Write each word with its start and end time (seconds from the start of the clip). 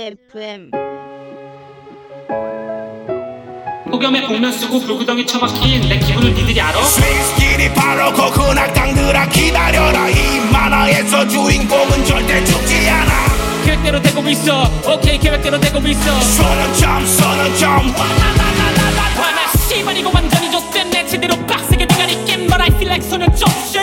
FM 0.00 0.70
폭염에 3.90 4.26
복면 4.26 4.52
쓰고 4.52 4.80
불구덩이 4.80 5.26
처박힌 5.26 5.88
내 5.88 5.98
기분을 5.98 6.34
니들이 6.34 6.60
알아? 6.60 6.82
스윙스킬이 6.82 7.72
바로 7.74 8.12
그 8.12 8.22
흔악당들아 8.22 9.28
기다려라 9.28 10.08
이 10.10 10.40
만화에서 10.52 11.26
주인공은 11.28 12.04
절대 12.04 12.44
죽지 12.44 12.88
않아 12.90 13.12
계획대로 13.64 14.02
되고 14.02 14.20
있어 14.28 14.70
오케이 14.86 15.18
계획대로 15.18 15.58
되고 15.58 15.78
있어 15.78 16.20
서는 16.20 16.74
점 16.74 17.06
서는 17.06 17.56
점 17.56 17.88
화나 19.16 19.48
씨발 19.68 19.96
이거 19.96 20.10
완전히 20.12 20.50
좆됐네 20.50 21.06
제대로 21.06 21.36
빡세게 21.46 21.86
대가리 21.86 22.12
깬 22.26 22.46
But 22.46 22.60
I 22.60 22.68
feel 22.68 22.88
like 22.88 23.08
소년 23.08 23.34
좀쉣 23.34 23.80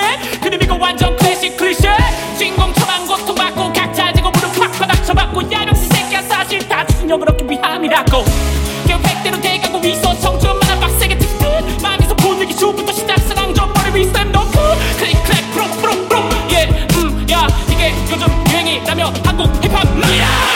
위함이라고. 7.94 8.26
계획대로 8.88 9.40
돼가고 9.40 9.80
있어 9.88 10.14
만화 10.60 10.80
빡세게 10.80 11.18
틱틱 11.18 11.82
마음에서 11.82 12.16
분위기 12.16 12.56
주부터 12.56 12.92
시작 12.92 13.20
사랑 13.20 13.54
좀 13.54 13.72
머리 13.74 14.00
위 14.00 14.06
스텝 14.06 14.30
놓고 14.30 14.52
클릭 14.98 15.24
클릭 15.24 15.52
프롱 15.52 15.72
프롱 15.78 16.10
프롱 16.10 16.30
예음야 16.52 17.48
이게 17.70 17.94
요즘 18.12 18.28
유행이라며 18.52 19.14
한국 19.24 19.46
힙합이야 19.64 20.53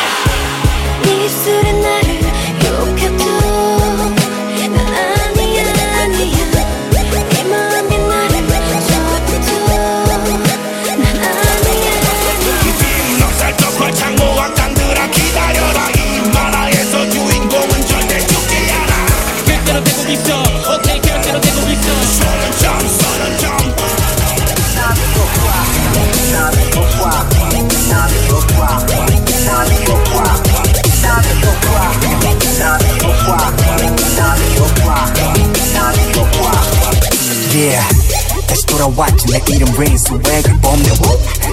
돌아왔지 38.88 39.28
내 39.28 39.42
이름 39.54 39.68
린 39.78 39.98
스웩을 39.98 40.62
뽐내 40.62 40.90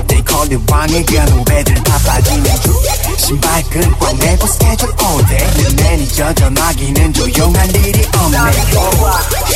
They 0.07 0.23
call 0.27 0.53
it 0.53 0.61
왕의 0.71 1.05
견 1.07 1.29
후배들 1.29 1.75
다 1.83 1.99
빠지는 2.07 2.45
중 2.61 2.73
신발 3.17 3.63
끈 3.65 3.93
꽉 3.99 4.17
매고 4.19 4.47
스케줄 4.47 4.89
all 5.03 5.27
day 5.27 5.75
내 5.75 5.83
매니저 5.83 6.33
전화기는 6.35 7.13
조용한 7.13 7.71
일이 7.71 8.07
없네. 8.15 8.39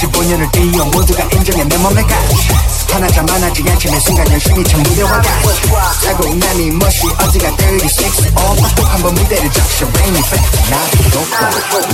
15년을 0.01 0.51
뛰어 0.53 0.85
모두가 0.87 1.23
인정해 1.33 1.65
내 1.65 1.77
몸에 1.77 2.03
가시. 2.03 2.49
하나자 2.91 3.23
많아지 3.23 3.63
않지 3.69 3.91
내 3.91 4.01
순간 4.01 4.29
열심히 4.33 4.65
참 4.65 4.83
무대와 4.83 5.11
같이 5.23 5.61
자고 6.03 6.35
남이 6.35 6.71
멋이 6.73 7.13
어디가 7.21 7.51
36 7.57 8.27
all 8.39 8.75
또한번 8.75 9.15
무대를 9.15 9.51
적셔 9.53 9.87
Rainy 9.87 10.19
Fest 10.19 10.71
나도 10.71 11.13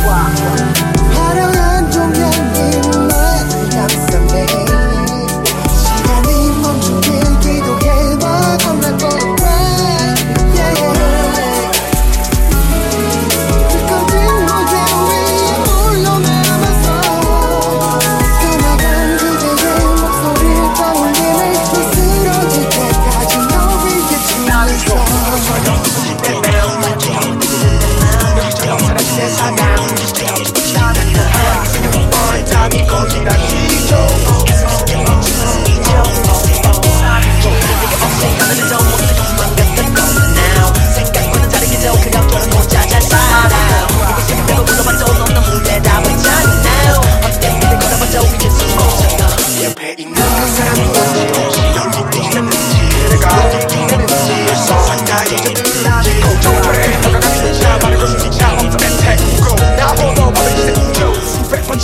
좋아. 0.00 0.32
화려한 1.14 1.90
종양님 1.90 3.08
나의 3.08 3.70
감상해 3.70 4.93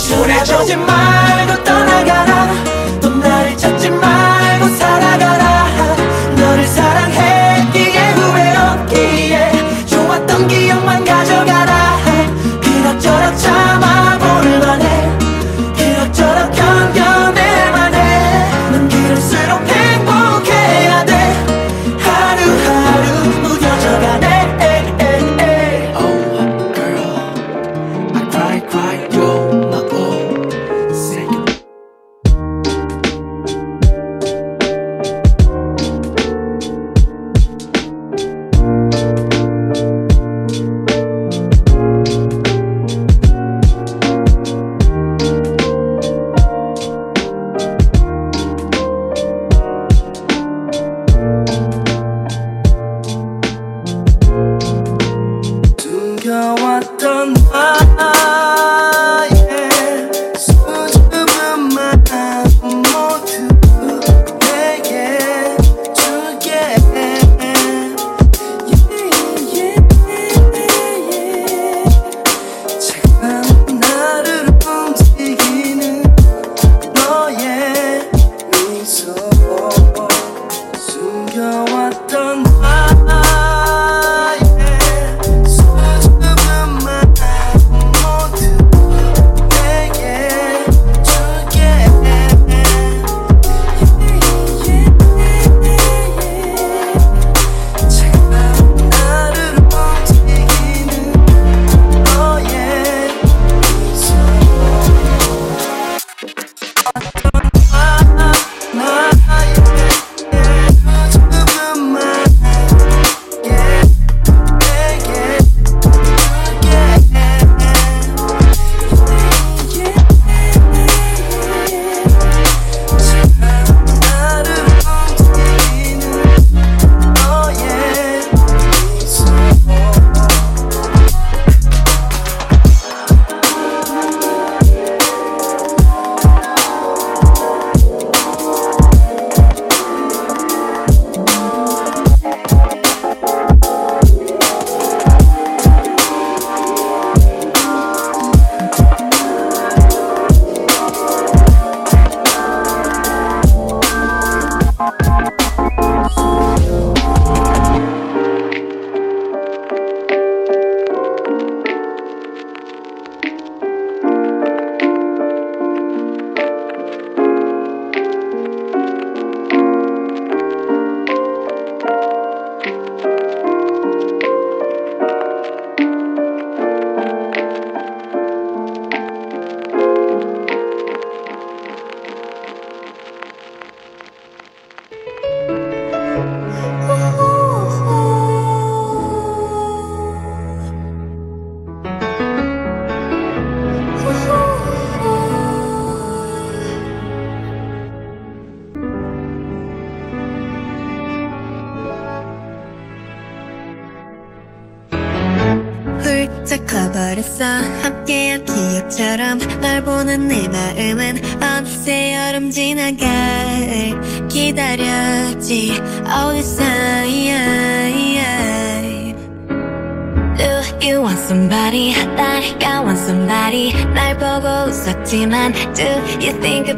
돌아보지 0.07 0.75
말고 0.75 0.91
떠나가라 0.95 1.40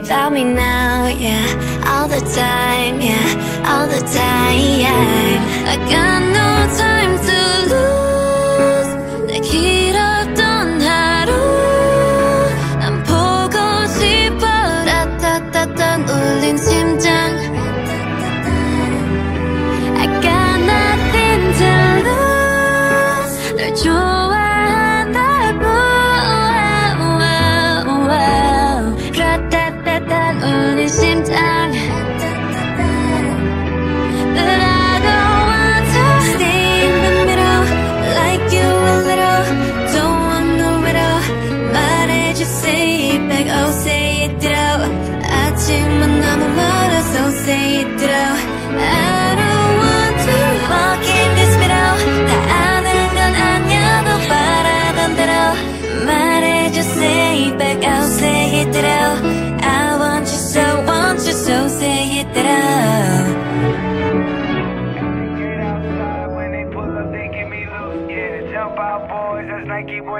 about 0.02 0.32
me 0.32 0.44
now? 0.44 1.06
Yeah, 1.06 1.46
all 1.86 2.08
the 2.08 2.20
time, 2.34 3.00
yeah, 3.00 3.64
all 3.64 3.86
the 3.86 4.00
time 4.12 5.40
I 5.66 5.76
got 5.92 6.20
no 6.38 6.48
time 6.82 7.12
to 7.28 7.38
lose 7.72 8.90
내 9.26 9.40
길었던 9.40 10.80
하루 10.80 11.30
난 12.80 13.02
보고 13.04 13.56
싶어 13.86 14.40
따따따따 14.84 15.96
울린 15.96 16.56
심장 16.58 17.08
I 19.96 20.06
got 20.20 20.56
nothing 20.72 21.44
to 21.58 21.70
lose 22.06 23.34
널 23.56 23.74
좋아 23.74 24.21
Same 30.87 31.23
time. 31.23 31.62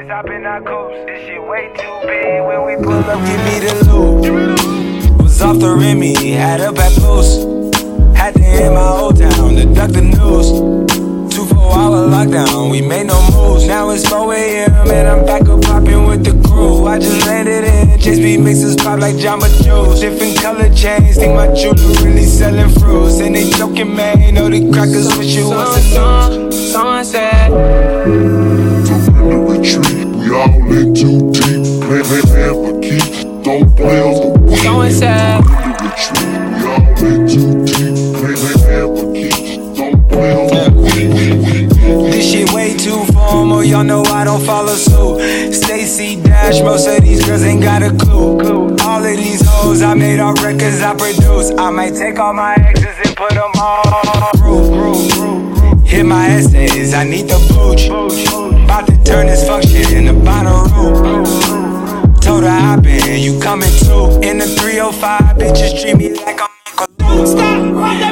Nike 0.03 0.07
boys 0.07 0.09
hopping 0.09 0.45
our 0.45 0.61
coast. 0.61 1.05
This 1.07 1.25
shit 1.25 1.41
way 1.41 1.71
too 1.77 2.07
big. 2.07 2.43
When 2.43 2.65
we 2.65 2.83
pull 2.83 2.93
up, 2.93 3.19
give 3.25 3.39
me 3.45 3.59
the 3.59 3.73
loot. 3.89 5.21
Was 5.21 5.41
off 5.41 5.59
the 5.59 5.75
Remy, 5.75 6.31
had 6.31 6.61
a 6.61 6.69
at 6.69 6.93
post. 7.01 7.41
Had 8.15 8.33
to 8.35 8.43
hit 8.43 8.71
my 8.71 8.87
old 8.87 9.17
town 9.17 9.55
to 9.55 9.65
duck 9.73 9.91
the 9.91 10.01
news. 10.01 11.33
Two 11.33 11.45
four 11.45 11.73
hour 11.73 12.07
lockdown, 12.07 12.71
we 12.71 12.81
made 12.81 13.07
no 13.07 13.19
moves. 13.31 13.67
Now 13.67 13.89
it's 13.89 14.07
4 14.07 14.33
a.m. 14.33 14.71
and 14.91 15.07
I'm 15.07 15.25
back 15.25 15.47
up 15.49 15.61
popping 15.61 16.05
with 16.05 16.23
the 16.23 16.33
crew. 16.47 16.85
I 16.85 16.99
just 16.99 17.25
landed 17.25 17.63
in, 17.63 17.99
Chase 17.99 18.19
B 18.19 18.37
mixes 18.37 18.75
pop 18.75 18.99
like 18.99 19.15
Jamba 19.15 19.49
Juice. 19.63 19.99
Different 19.99 20.39
color 20.41 20.69
chains, 20.73 21.17
think 21.17 21.33
my 21.33 21.47
jewelry 21.53 22.03
really 22.03 22.25
selling 22.25 22.69
fruits. 22.79 23.19
And 23.19 23.35
they 23.35 23.49
joking, 23.51 23.95
man, 23.95 24.33
know 24.33 24.49
the 24.49 24.69
crackers 24.71 25.17
wish 25.17 25.35
you 25.35 25.49
was 25.49 25.95
a 25.95 26.39
new. 26.39 26.51
Someone 26.51 27.05
said. 30.33 30.49
in 30.49 30.63
the 30.63 30.63
retreat. 30.63 30.63
We 30.63 30.65
all 30.65 30.73
in 30.73 30.93
too 30.93 31.31
deep. 31.31 31.61
Man, 31.83 32.03
man, 32.09 32.25
man, 32.33 32.53
but 32.63 32.75
keep 32.81 33.05
don't 33.43 33.75
play 33.75 34.01
on 34.01 34.13
the 34.13 34.51
weed. 34.51 34.57
Someone 34.59 34.91
said. 34.91 35.39
In 35.39 35.45
the 35.45 35.83
retreat. 35.83 36.33
We 36.53 36.65
all 36.69 36.97
in 37.05 37.19
too 37.27 37.49
deep. 37.65 37.93
Man, 38.21 38.35
man, 38.41 38.57
man, 38.63 38.85
but 38.95 39.07
keep 39.13 39.37
don't 39.77 40.09
play 40.09 40.31
on 40.33 40.47
the 40.47 40.69
weed. 40.81 41.69
This 42.11 42.31
shit 42.31 42.51
way 42.51 42.75
too 42.77 43.03
formal, 43.11 43.63
y'all 43.63 43.83
know 43.83 44.03
I 44.03 44.23
don't 44.23 44.43
follow 44.43 44.73
suit. 44.73 45.53
Stacy 45.53 46.21
Dash, 46.21 46.61
most 46.61 46.87
of 46.87 47.03
these 47.03 47.25
girls 47.25 47.43
ain't 47.43 47.61
got 47.61 47.83
a 47.83 47.91
clue. 47.95 48.75
All 48.81 49.03
of 49.03 49.17
these 49.17 49.45
hoes, 49.47 49.81
I 49.81 49.93
made 49.93 50.19
all 50.19 50.33
records 50.35 50.81
I 50.81 50.95
produce. 50.95 51.51
I 51.57 51.69
might 51.69 51.93
take 51.93 52.19
all 52.19 52.33
my 52.33 52.55
exes 52.55 52.97
and 53.05 53.15
put 53.15 53.31
them 53.31 53.51
all. 53.59 53.83
Hit 55.85 56.05
my 56.05 56.27
essays, 56.27 56.93
I 56.93 57.03
need 57.03 57.27
the 57.27 57.37
booch. 57.49 58.22
Coming. 63.93 64.23
In 64.23 64.37
the 64.37 64.45
305, 64.45 65.37
bitches 65.37 65.81
treat 65.81 65.97
me 65.97 66.13
like 66.25 66.39
I'm 66.41 66.49
Uncle 66.79 67.15
Luke. 67.15 67.37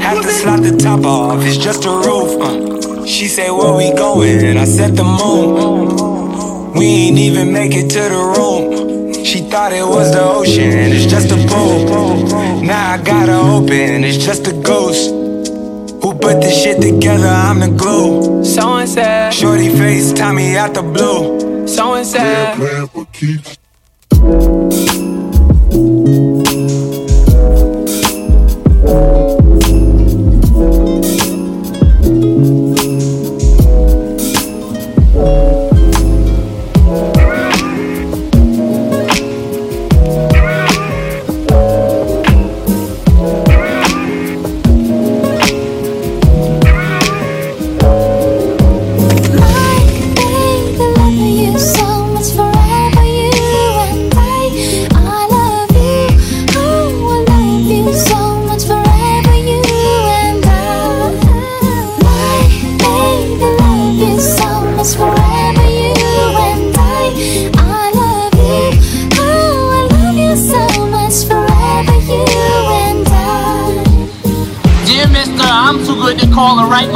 Have 0.03 0.21
to 0.21 0.29
slot 0.31 0.61
the 0.61 0.75
top 0.77 1.05
off, 1.05 1.43
it's 1.43 1.57
just 1.57 1.85
a 1.85 1.89
roof. 1.89 2.41
uh. 2.41 3.05
She 3.05 3.27
say, 3.27 3.49
Where 3.49 3.75
we 3.75 3.91
going? 3.95 4.57
I 4.57 4.65
said 4.65 4.95
the 4.95 5.03
moon. 5.03 6.73
We 6.75 6.85
ain't 6.85 7.17
even 7.17 7.51
make 7.51 7.73
it 7.73 7.89
to 7.89 7.99
the 7.99 8.33
room. 8.37 9.13
She 9.23 9.41
thought 9.41 9.71
it 9.71 9.83
was 9.85 10.11
the 10.11 10.21
ocean, 10.23 10.71
it's 10.71 11.05
just 11.05 11.31
a 11.31 11.37
pool. 11.47 12.63
Now 12.63 12.93
I 12.93 12.97
gotta 13.03 13.33
open, 13.37 14.03
it's 14.03 14.17
just 14.17 14.47
a 14.47 14.53
ghost. 14.53 15.09
Who 15.11 16.13
put 16.15 16.41
this 16.41 16.63
shit 16.63 16.81
together? 16.81 17.27
I'm 17.27 17.59
the 17.59 17.67
glue. 17.67 18.43
So 18.43 18.61
Someone 18.61 18.87
said, 18.87 19.31
Shorty 19.33 19.69
face, 19.69 20.11
Tommy 20.13 20.57
out 20.57 20.73
the 20.73 20.81
blue. 20.81 21.67
So 21.67 21.75
Someone 21.75 22.05
said, 22.05 22.57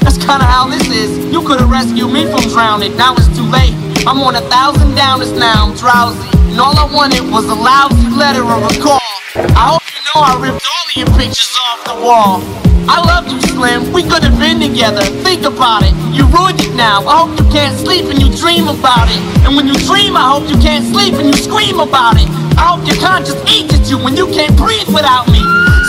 That's 0.00 0.18
kinda 0.18 0.44
how 0.44 0.66
this 0.68 0.88
is. 0.88 1.10
You 1.32 1.42
could 1.42 1.60
have 1.60 1.70
rescued 1.70 2.10
me 2.10 2.26
from 2.26 2.42
drowning, 2.50 2.96
now 2.96 3.14
it's 3.14 3.28
too 3.36 3.46
late. 3.46 3.74
I'm 4.06 4.20
on 4.20 4.34
a 4.36 4.42
thousand 4.48 4.96
downers 4.96 5.36
now, 5.36 5.66
I'm 5.66 5.76
drowsy. 5.76 6.28
And 6.50 6.60
all 6.60 6.76
I 6.76 6.86
wanted 6.92 7.22
was 7.30 7.44
a 7.46 7.54
lousy 7.54 8.08
letter 8.10 8.42
or 8.42 8.58
a 8.64 8.74
call. 8.80 9.00
I 9.36 9.64
hope 9.70 9.82
you 9.94 10.02
know 10.08 10.20
I 10.20 10.34
ripped 10.40 10.66
all 10.66 10.84
of 10.88 10.96
your 10.96 11.10
pictures 11.18 11.54
off 11.68 11.84
the 11.84 11.94
wall. 12.02 12.42
I 12.88 12.98
love 13.06 13.28
you, 13.30 13.38
Slim. 13.54 13.92
We 13.92 14.02
could 14.02 14.24
have 14.24 14.38
been 14.38 14.58
together. 14.58 15.04
Think 15.22 15.44
about 15.44 15.84
it. 15.84 15.94
You 16.10 16.26
ruined 16.26 16.58
it 16.58 16.74
now. 16.74 17.06
I 17.06 17.22
hope 17.22 17.38
you 17.38 17.46
can't 17.52 17.78
sleep 17.78 18.06
and 18.06 18.18
you 18.20 18.34
dream 18.34 18.66
about 18.66 19.06
it. 19.06 19.20
And 19.46 19.54
when 19.54 19.68
you 19.68 19.74
dream, 19.86 20.16
I 20.16 20.26
hope 20.26 20.48
you 20.48 20.58
can't 20.58 20.84
sleep 20.90 21.14
and 21.14 21.28
you 21.28 21.38
scream 21.38 21.78
about 21.78 22.16
it. 22.16 22.26
I 22.58 22.74
hope 22.74 22.82
your 22.88 22.98
conscience 22.98 23.38
eats 23.46 23.74
at 23.74 23.88
you 23.90 23.98
when 24.02 24.16
you 24.16 24.26
can't 24.26 24.56
breathe 24.56 24.88
without 24.88 25.28
me. 25.28 25.38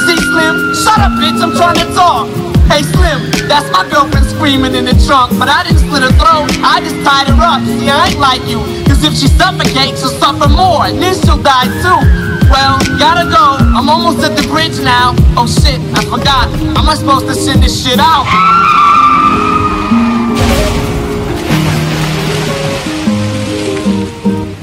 See, 0.06 0.20
Slim, 0.20 0.76
shut 0.78 1.00
up, 1.00 1.12
bitch. 1.18 1.42
I'm 1.42 1.56
trying 1.58 1.80
to 1.82 1.90
talk. 1.96 2.51
Hey, 2.71 2.83
Slim, 2.83 3.31
that's 3.47 3.71
my 3.71 3.87
girlfriend 3.89 4.27
screaming 4.27 4.75
in 4.75 4.85
the 4.85 4.97
trunk. 5.07 5.39
But 5.39 5.49
I 5.49 5.63
didn't 5.63 5.87
slit 5.87 6.03
her 6.03 6.15
throat. 6.19 6.51
I 6.67 6.83
just 6.83 6.99
tied 7.07 7.31
her 7.31 7.39
up. 7.39 7.63
See, 7.63 7.89
I 7.89 8.11
ain't 8.11 8.19
like 8.19 8.43
you. 8.51 8.59
Cause 8.87 8.97
Cause 8.97 9.05
if 9.05 9.15
she 9.21 9.29
suffocates, 9.29 10.01
she'll 10.01 10.09
suffer 10.09 10.49
more, 10.49 10.87
and 10.87 10.97
then 11.03 11.13
she'll 11.15 11.37
die 11.37 11.69
too. 11.85 12.01
Well, 12.49 12.79
gotta 12.99 13.29
go. 13.29 13.59
I'm 13.77 13.91
almost 13.91 14.25
at 14.25 14.35
the 14.35 14.49
bridge 14.49 14.79
now. 14.81 15.15
Oh 15.37 15.47
shit, 15.47 15.79
I 15.93 16.03
forgot. 16.05 16.49
Am 16.79 16.89
I 16.89 16.95
supposed 16.95 17.27
to 17.27 17.35
send 17.35 17.63
this 17.63 17.77
shit 17.85 17.99
out? 17.99 18.25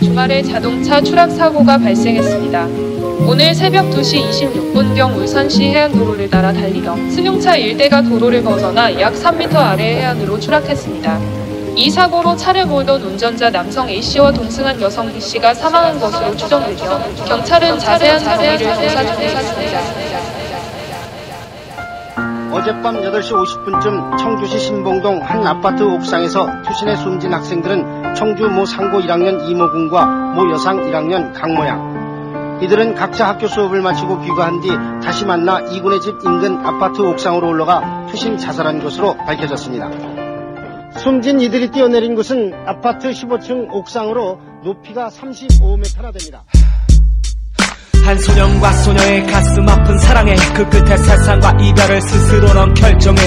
주말에 0.02 0.42
자동차 0.42 1.00
추락 1.00 1.30
사고가 1.30 1.78
발생했습니다. 1.78 2.97
오늘 3.27 3.55
새벽 3.55 3.91
2시 3.91 4.31
26분경 4.31 5.17
울산시 5.17 5.65
해안도로를 5.65 6.31
따라 6.31 6.53
달리던 6.53 7.11
승용차 7.11 7.57
1대가 7.57 8.07
도로를 8.09 8.43
벗어나 8.43 8.99
약 9.01 9.13
3m 9.13 9.55
아래 9.57 9.97
해안으로 9.97 10.39
추락했습니다. 10.39 11.19
이 11.77 11.91
사고로 11.91 12.37
차를 12.37 12.67
몰던 12.67 13.03
운전자 13.03 13.51
남성 13.51 13.89
A씨와 13.89 14.33
동승한 14.33 14.81
여성 14.81 15.13
B씨가 15.13 15.55
사망한 15.55 16.01
것으로 16.01 16.37
추정되며 16.37 17.25
경찰은 17.27 17.79
자세한 17.79 18.25
경위를 18.25 18.59
조사 18.59 19.15
중에 19.15 19.27
있습니다. 19.27 19.81
어젯밤 22.51 22.97
8시 22.97 23.33
50분쯤 23.33 24.19
청주시 24.19 24.59
신봉동 24.59 25.23
한 25.23 25.47
아파트 25.47 25.83
옥상에서 25.83 26.63
투신해 26.63 26.97
숨진 26.97 27.33
학생들은 27.33 28.15
청주 28.15 28.49
모 28.49 28.65
상고 28.65 28.99
1학년 29.01 29.49
이모군과 29.49 30.07
모 30.35 30.51
여상 30.51 30.79
1학년 30.83 31.33
강모양. 31.33 31.88
이들은 32.63 32.95
각자 32.95 33.29
학교 33.29 33.47
수업을 33.47 33.81
마치고 33.83 34.21
귀가한 34.21 34.61
뒤 34.61 34.69
다시 35.03 35.25
만나 35.25 35.61
이군의 35.61 36.01
집 36.01 36.15
인근 36.25 36.57
아파트 36.67 37.01
옥상으로 37.03 37.49
올라가 37.49 38.07
투신 38.11 38.37
자살한 38.37 38.83
것으로 38.83 39.17
밝혀졌습니다. 39.17 39.91
숨진 40.99 41.41
이들이 41.41 41.71
뛰어내린 41.71 42.17
곳은 42.17 42.53
아파트 42.67 43.11
15층 43.11 43.73
옥상으로 43.73 44.41
높이가 44.65 45.09
35m나 45.09 46.13
됩니다. 46.13 46.45
한 48.05 48.19
소년과 48.19 48.73
소녀의 48.73 49.27
가슴 49.27 49.69
아픈 49.69 49.99
사랑에 49.99 50.35
그 50.55 50.69
끝에 50.71 50.97
세상과 50.97 51.59
이별을 51.61 52.01
스스로 52.01 52.53
넌 52.55 52.75
결정해 52.75 53.21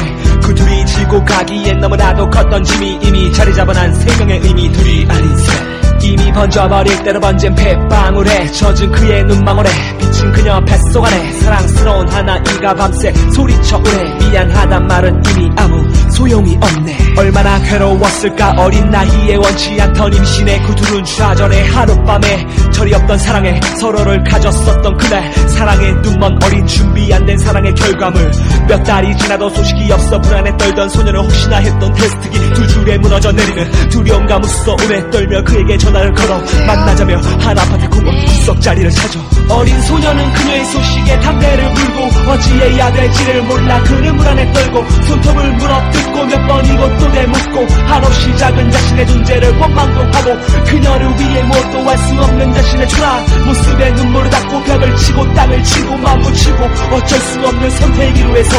그 0.43 0.55
둘이 0.55 0.85
지고 0.85 1.23
가기엔 1.23 1.79
너무나도 1.79 2.29
컸던 2.31 2.63
짐이 2.63 2.99
이미 3.03 3.31
자리 3.31 3.53
잡아난 3.53 3.93
생명의 3.93 4.39
의미 4.39 4.71
둘이 4.71 5.05
아닌 5.07 5.37
셋 5.37 5.70
이미 6.03 6.31
번져버릴 6.31 7.03
대로 7.03 7.19
번진 7.19 7.53
핏방울에 7.55 8.51
젖은 8.51 8.91
그의 8.91 9.23
눈망울에 9.25 9.69
비친 9.99 10.31
그녀 10.31 10.59
뱃속 10.65 11.05
안에 11.05 11.31
사랑스러운 11.33 12.07
하나 12.09 12.37
이가 12.37 12.73
밤새 12.73 13.13
소리쳐 13.33 13.77
오래. 13.77 14.29
미안하단 14.29 14.87
말은 14.87 15.21
이미 15.31 15.49
아무 15.55 15.83
소용이 16.11 16.57
없네. 16.61 16.97
얼마나 17.17 17.59
괴로웠을까 17.61 18.55
어린 18.57 18.89
나이에 18.89 19.35
원치 19.35 19.79
않던 19.79 20.01
그 20.11 20.75
둘은 20.75 21.03
좌절해 21.03 21.67
하룻밤에 21.69 22.47
철이 22.71 22.93
없던 22.93 23.17
사랑에 23.19 23.59
서로를 23.79 24.23
가졌었던 24.23 24.97
그날 24.97 25.31
사랑에 25.33 25.91
눈먼 26.01 26.39
어린 26.43 26.65
준비 26.65 27.13
안 27.13 27.25
된 27.25 27.37
사랑의 27.37 27.73
결과물. 27.75 28.31
몇 28.67 28.83
달이 28.83 29.15
지나도 29.17 29.49
소식이 29.49 29.91
없어 29.91 30.19
불안에 30.19 30.57
떨던 30.57 30.89
소녀는 30.89 31.19
혹시나 31.21 31.57
했던 31.57 31.93
테스트기 31.93 32.53
두 32.53 32.67
줄에 32.67 32.97
무너져 32.97 33.31
내리는 33.31 33.89
두려움과 33.89 34.39
무서움에 34.39 35.09
떨며 35.11 35.43
그에게 35.43 35.77
전 35.77 35.90
화를 35.93 36.13
걸어 36.13 36.41
만나자며 36.65 37.17
한 37.39 37.57
아파트 37.57 37.89
공원 37.89 38.25
구석 38.25 38.61
자리를 38.61 38.89
찾아. 38.91 39.19
어린 39.49 39.81
소녀는 39.81 40.33
그녀의 40.33 40.65
소식에 40.65 41.19
담배를 41.19 41.73
불고 41.73 42.31
어찌해야 42.31 42.91
될지를 42.93 43.43
몰라 43.43 43.81
그는 43.83 44.15
불안에 44.17 44.53
떨고 44.53 44.89
손톱을 45.07 45.53
물어뜯고 45.53 46.25
몇 46.25 46.47
번이고 46.47 46.97
또 46.97 47.11
되묻고 47.11 47.67
한없이 47.87 48.37
작은 48.37 48.71
자신의 48.71 49.07
존재를 49.07 49.57
원망도 49.57 49.99
하고 50.17 50.39
그녀를 50.65 51.19
위해 51.19 51.43
무엇도 51.43 51.79
할 51.79 52.01
수 52.01 52.13
없는 52.19 52.53
자신의 52.53 52.87
초라한 52.89 53.45
모습에 53.45 53.91
눈물을 53.91 54.29
닦고 54.31 54.63
벽을 54.63 54.95
치고 54.95 55.33
땅을 55.33 55.63
치고 55.63 55.97
맞붙 55.97 56.33
이고 56.65 56.95
어쩔 56.95 57.19
수 57.19 57.39
없는 57.39 57.69
선택이로 57.69 58.37
해서 58.37 58.55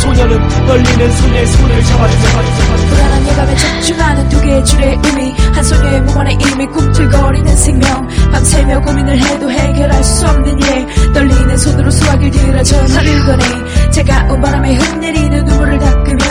소녀는 0.00 0.48
떨리는 0.66 1.12
손에 1.12 1.46
손을 1.46 1.84
잡아주며 1.84 2.76
불안한 2.88 3.26
예감에 3.28 3.56
집중하는 3.56 4.28
두 4.28 4.40
개의 4.42 4.64
줄의 4.64 4.98
의미 5.04 5.32
한 5.54 5.64
소녀의 5.64 6.00
몸 6.02 6.18
안에 6.18 6.32
이미 6.32 6.66
꿈틀거리는 6.66 7.56
생명. 7.56 8.06
밤새며 8.30 8.80
고민을 8.80 9.18
해도 9.18 9.50
해결할 9.50 10.04
수 10.04 10.26
없는 10.26 10.58
일 10.60 11.12
떨리는 11.12 11.56
손으로 11.56 11.90
수화기를 11.90 12.30
들어 12.30 12.62
전화를 12.62 13.24
꺼내. 13.24 13.44
차가운 13.90 14.40
바람에 14.40 14.74
흘내리는 14.74 15.44
눈물을 15.44 15.78
닦으며 15.78 16.25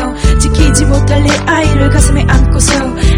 지키지 0.55 0.85
못할 0.85 1.21
내 1.23 1.29
아이를 1.45 1.89
가슴에 1.89 2.25
안고서 2.27 2.71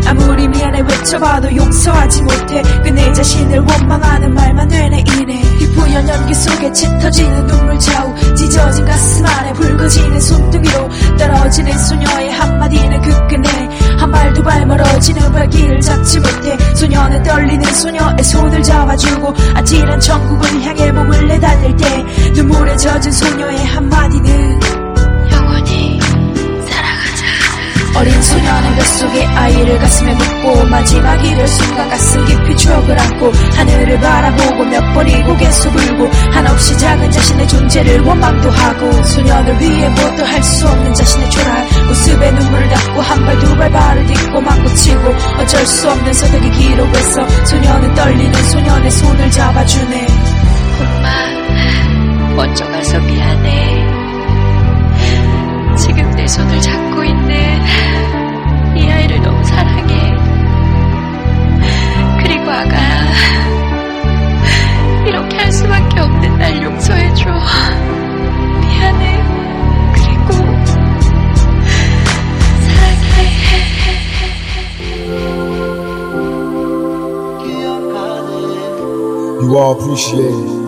아무리 0.07 0.47
미안해 0.47 0.81
외쳐봐도 0.81 1.55
용서하지 1.55 2.23
못해. 2.23 2.61
그 2.83 2.97
내 2.97 3.13
자신을 3.13 3.59
원망하는 3.59 4.33
말만 4.33 4.67
되뇌이네 4.67 5.33
희뿌연 5.59 6.09
연기 6.09 6.33
속에 6.33 6.71
짙어지는 6.73 7.45
눈물 7.45 7.77
좌우 7.79 8.13
찢어진 8.35 8.85
가슴 8.85 9.25
안에 9.25 9.53
붉어지는 9.53 10.19
손등위로 10.19 10.89
떨어지는 11.17 11.77
소녀의 11.77 12.31
한마디는 12.31 13.01
그 13.01 13.27
끝에. 13.27 13.69
한발두발 13.99 14.65
멀어지는 14.65 15.31
발길을 15.31 15.81
잡지 15.81 16.19
못해 16.19 16.57
소녀는 16.75 17.21
떨리는 17.23 17.63
소녀의 17.73 18.23
손을 18.23 18.63
잡아주고 18.63 19.33
아찔한 19.55 19.99
천국을 19.99 20.61
향해 20.63 20.91
몸을 20.91 21.27
내달릴 21.27 21.75
때 21.75 22.03
눈물에 22.35 22.75
젖은 22.77 23.11
소녀의 23.11 23.63
한마디는 23.65 24.86
어린 27.97 28.21
소녀는 28.21 28.75
뱃속에 28.75 29.25
아이를 29.25 29.79
가슴에 29.79 30.13
묻고 30.13 30.65
마지막 30.65 31.15
이별 31.25 31.47
순간 31.47 31.89
가슴 31.89 32.23
깊이 32.25 32.55
추억을 32.55 32.99
안고 32.99 33.31
하늘을 33.55 33.99
바라보고 33.99 34.65
몇 34.65 34.93
번이 34.93 35.23
고개 35.23 35.49
숙을고 35.49 36.07
한없이 36.31 36.77
작은 36.77 37.09
자신의 37.09 37.47
존재를 37.47 38.01
원망도 38.01 38.51
하고 38.51 38.91
소녀를 39.03 39.59
위해 39.59 39.89
무엇도 39.89 40.23
할 40.25 40.43
수 40.43 40.67
없는 40.67 40.93
자신의 40.93 41.29
초라한 41.31 41.67
모습에 41.87 42.31
눈물을 42.31 42.69
닦고 42.69 43.01
한 43.01 43.25
발 43.25 43.39
두 43.39 43.57
발 43.57 43.71
발을 43.71 44.05
딛고 44.05 44.41
망고치고 44.41 45.15
어쩔 45.39 45.65
수 45.65 45.89
없는 45.89 46.13
선택의 46.13 46.51
기록에서 46.51 47.27
소녀는 47.45 47.95
떨리는 47.95 48.43
소년의 48.43 48.91
손을 48.91 49.31
잡아주네 49.31 50.07
엄마, 50.79 52.35
먼저 52.35 52.63
가서 52.67 52.99
미안해. 52.99 53.87
지금 55.77 56.09
내 56.11 56.27
손을 56.27 56.61
잡고 56.61 57.03
있는 57.03 57.56
아가야, 62.57 63.05
이렇게 65.05 65.37
할 65.37 65.51
수밖에 65.51 65.99
없는 65.99 66.39
날 66.39 66.63
용서해줘. 66.63 67.25
미안해. 68.61 69.23
그리고 69.93 70.33
You 79.39 79.57
all 79.57 79.73
appreciate 79.79 80.66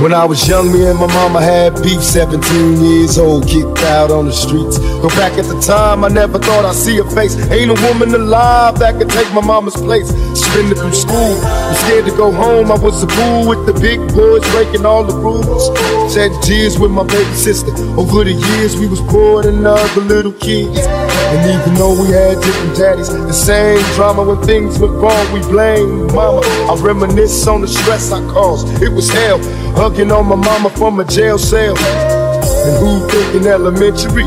When 0.00 0.12
I 0.12 0.24
was 0.24 0.48
young, 0.48 0.72
me 0.72 0.86
and 0.86 0.98
my 0.98 1.06
mama 1.06 1.40
had 1.40 1.80
beef. 1.80 2.02
17 2.02 2.82
years 2.82 3.16
old, 3.16 3.46
kicked 3.46 3.78
out 3.84 4.10
on 4.10 4.26
the 4.26 4.32
streets. 4.32 4.76
Though 4.78 5.08
back 5.10 5.38
at 5.38 5.44
the 5.44 5.60
time, 5.60 6.04
I 6.04 6.08
never 6.08 6.38
thought 6.40 6.64
I'd 6.64 6.74
see 6.74 6.96
her 6.96 7.08
face. 7.10 7.36
Ain't 7.48 7.70
a 7.70 7.80
woman 7.86 8.12
alive 8.12 8.78
that 8.80 8.98
could 8.98 9.08
take 9.08 9.32
my 9.32 9.40
mama's 9.40 9.76
place. 9.76 10.08
Suspended 10.34 10.78
through 10.78 10.94
school, 10.94 11.34
was 11.38 11.78
scared 11.86 12.06
to 12.06 12.10
go 12.16 12.32
home. 12.32 12.72
I 12.72 12.76
was 12.76 13.04
a 13.04 13.08
fool 13.08 13.46
with 13.46 13.66
the 13.66 13.72
big 13.72 14.00
boys 14.12 14.42
breaking 14.50 14.84
all 14.84 15.04
the 15.04 15.14
rules. 15.14 15.70
Shed 16.14 16.30
tears 16.42 16.78
with 16.78 16.92
my 16.92 17.02
baby 17.02 17.34
sister. 17.34 17.72
Over 17.98 18.22
the 18.22 18.34
years, 18.34 18.76
we 18.76 18.86
was 18.86 19.00
poor 19.00 19.42
than 19.42 19.66
other 19.66 20.00
little 20.00 20.30
kids. 20.30 20.78
And 20.78 21.42
even 21.50 21.74
though 21.74 22.00
we 22.00 22.06
had 22.12 22.40
different 22.40 22.76
daddies, 22.76 23.08
the 23.08 23.32
same 23.32 23.82
drama 23.96 24.22
when 24.22 24.40
things 24.46 24.78
went 24.78 24.94
wrong, 24.94 25.32
we 25.32 25.40
blame 25.40 26.06
mama. 26.14 26.42
I 26.70 26.76
reminisce 26.78 27.44
on 27.48 27.62
the 27.62 27.66
stress 27.66 28.12
I 28.12 28.20
caused. 28.30 28.80
It 28.80 28.90
was 28.90 29.10
hell, 29.10 29.40
hugging 29.74 30.12
on 30.12 30.26
my 30.26 30.36
mama 30.36 30.70
from 30.70 31.00
a 31.00 31.04
jail 31.04 31.36
cell. 31.36 31.76
And 31.76 32.76
who 32.78 33.08
thinking 33.08 33.48
elementary? 33.48 34.22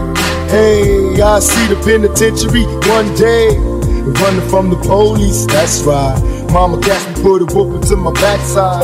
Hey, 0.52 1.22
I 1.22 1.40
see 1.40 1.68
the 1.68 1.80
penitentiary 1.86 2.66
one 2.92 3.16
day. 3.16 3.56
Running 4.20 4.50
from 4.50 4.70
the 4.70 4.76
police, 4.76 5.46
that's 5.46 5.84
right. 5.84 6.27
Mama 6.52 6.80
catch 6.82 7.08
me, 7.08 7.24
put 7.24 7.42
a 7.42 7.46
whooping 7.56 7.82
to 7.90 7.96
my 7.96 8.12
backside. 8.14 8.84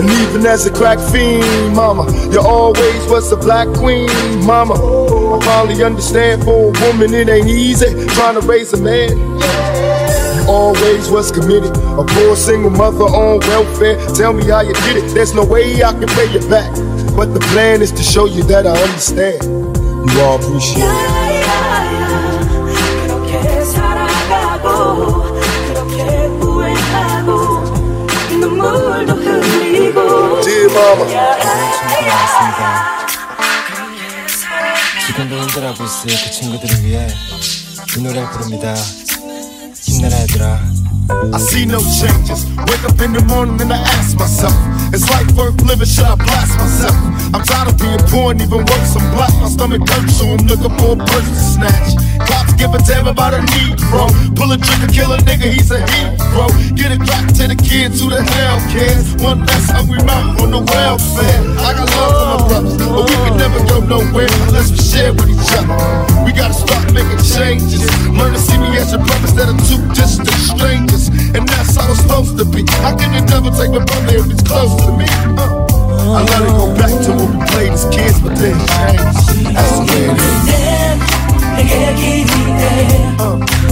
And 0.00 0.10
even 0.10 0.44
as 0.46 0.66
a 0.66 0.72
crack 0.72 0.98
fiend, 0.98 1.74
mama, 1.74 2.04
you 2.30 2.40
always 2.40 3.06
was 3.08 3.32
a 3.32 3.36
black 3.36 3.68
queen, 3.68 4.10
mama. 4.44 4.74
I 4.74 5.44
finally 5.44 5.82
understand 5.82 6.44
for 6.44 6.74
a 6.74 6.86
woman 6.86 7.14
it 7.14 7.28
ain't 7.28 7.48
easy 7.48 7.86
trying 8.08 8.40
to 8.40 8.46
raise 8.46 8.72
a 8.72 8.76
man. 8.76 9.10
You 9.16 10.44
always 10.48 11.08
was 11.10 11.32
committed, 11.32 11.74
a 11.76 12.04
poor 12.04 12.36
single 12.36 12.70
mother 12.70 13.04
on 13.04 13.40
welfare. 13.40 13.96
Tell 14.14 14.32
me 14.32 14.44
how 14.46 14.60
you 14.60 14.74
did 14.74 14.98
it, 14.98 15.14
there's 15.14 15.34
no 15.34 15.44
way 15.44 15.82
I 15.82 15.92
can 15.92 16.08
pay 16.08 16.30
you 16.32 16.40
back. 16.48 16.70
But 17.16 17.32
the 17.32 17.40
plan 17.52 17.80
is 17.80 17.92
to 17.92 18.02
show 18.02 18.26
you 18.26 18.42
that 18.44 18.66
I 18.66 18.76
understand. 18.76 19.42
You 20.10 20.20
all 20.20 20.36
appreciate 20.36 20.84
it. 20.84 21.25
흘리고 30.76 31.06
Dear 31.06 31.36
mama. 32.52 32.96
지금도 35.06 35.38
힘들어하고 35.40 35.84
있을 35.84 36.06
그 36.08 36.30
친구들을 36.30 36.84
위해 36.84 37.06
이 37.96 38.00
노래를 38.02 38.28
부릅니다. 38.30 38.74
힘내라 39.74 40.18
얘들아. 40.22 40.75
I 41.08 41.38
see 41.38 41.66
no 41.66 41.78
changes. 41.78 42.46
Wake 42.66 42.82
up 42.82 42.98
in 43.00 43.12
the 43.12 43.22
morning 43.26 43.60
and 43.60 43.72
I 43.72 43.78
ask 43.98 44.18
myself, 44.18 44.54
is 44.94 45.08
life 45.10 45.30
worth 45.38 45.60
living? 45.62 45.86
Should 45.86 46.04
I 46.04 46.16
blast 46.16 46.58
myself? 46.58 46.96
I'm 47.34 47.42
tired 47.46 47.68
of 47.70 47.78
being 47.78 47.98
poor 48.10 48.32
and 48.32 48.42
even 48.42 48.66
worse, 48.66 48.92
I'm 48.96 49.06
black. 49.14 49.30
My 49.38 49.48
stomach 49.48 49.82
hurts, 49.86 50.18
so 50.18 50.26
I'm 50.26 50.42
looking 50.46 50.74
for 50.78 50.94
a 50.94 50.98
person 50.98 51.34
to 51.34 51.46
snatch. 51.54 51.90
Cops 52.26 52.54
give 52.58 52.74
a 52.74 52.78
damn 52.82 53.06
about 53.06 53.34
a 53.34 53.42
need, 53.54 53.78
bro. 53.90 54.10
Pull 54.34 54.50
a 54.50 54.58
trigger, 54.58 54.90
kill 54.90 55.12
a 55.14 55.18
nigga, 55.22 55.46
he's 55.46 55.70
a 55.70 55.78
hero. 55.78 56.50
Get 56.74 56.90
it 56.90 57.02
back 57.06 57.30
to 57.38 57.44
the 57.46 57.58
kids 57.58 58.02
who 58.02 58.10
the 58.10 58.22
hell 58.22 58.58
cares. 58.74 59.14
One 59.22 59.46
less 59.46 59.70
hungry 59.70 60.02
mouth 60.02 60.42
on 60.42 60.50
the 60.50 60.62
welfare. 60.62 61.38
I 61.62 61.70
got 61.74 61.86
love 61.94 62.14
for 62.18 62.26
my 62.26 62.38
brothers, 62.50 62.76
but 62.82 63.04
we 63.06 63.14
can 63.14 63.36
never 63.38 63.60
go 63.70 63.78
nowhere 63.78 64.30
unless 64.50 64.70
we 64.74 64.78
share 64.82 65.12
with 65.14 65.30
each 65.30 65.54
other. 65.54 65.76
We 66.26 66.32
gotta 66.34 66.54
start 66.54 66.90
making 66.90 67.22
changes. 67.22 67.86
Learn 68.10 68.32
to 68.32 68.40
see 68.40 68.58
me 68.58 68.74
as 68.78 68.90
your 68.90 69.02
brother 69.02 69.26
instead 69.26 69.48
of 69.50 69.58
two 69.70 69.78
distant 69.94 70.30
strangers. 70.50 70.95
And 71.36 71.46
that's 71.48 71.76
how 71.76 71.90
it's 71.90 72.00
supposed 72.00 72.38
to 72.38 72.44
be. 72.44 72.64
How 72.80 72.96
can 72.96 73.12
the 73.12 73.20
devil 73.28 73.50
take 73.52 73.70
my 73.70 73.84
brother 73.84 74.16
if 74.16 74.26
he's 74.32 74.40
close 74.42 74.72
to 74.80 74.90
me? 74.96 75.04
Uh. 75.36 75.64
I 76.16 76.22
let 76.24 76.40
it 76.40 76.56
go 76.56 76.72
back 76.74 76.88
to 77.04 77.10
when 77.12 77.28
we 77.36 77.44
played 77.52 77.72
as 77.72 77.84
kids, 77.92 78.18
but 78.20 78.34
then 78.36 78.56
changed. 78.56 79.52
That's 79.52 79.76
the 79.76 79.84
way 79.84 80.08
it 80.08 80.16
is. 80.16 80.56
기대 81.96 82.64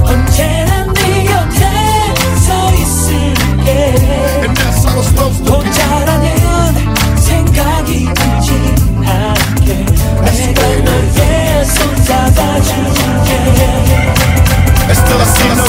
언제나 0.02 0.84
네 0.92 1.24
곁에 1.24 1.60
서 2.46 2.48
있을게 2.74 3.68
And 4.44 4.52
that's 4.56 4.84
how 4.84 4.98
it's 4.98 5.08
supposed 5.08 5.38
to 5.38 5.44
be. 5.44 5.50
혼자라는 5.50 6.26
생각이 7.16 7.90
들지 8.14 8.48
않게 9.06 9.86
내가 10.24 10.60
너의 10.84 11.64
손 11.66 11.78
잡아줄게 12.04 13.30
los 15.18 15.28
signos. 15.28 15.68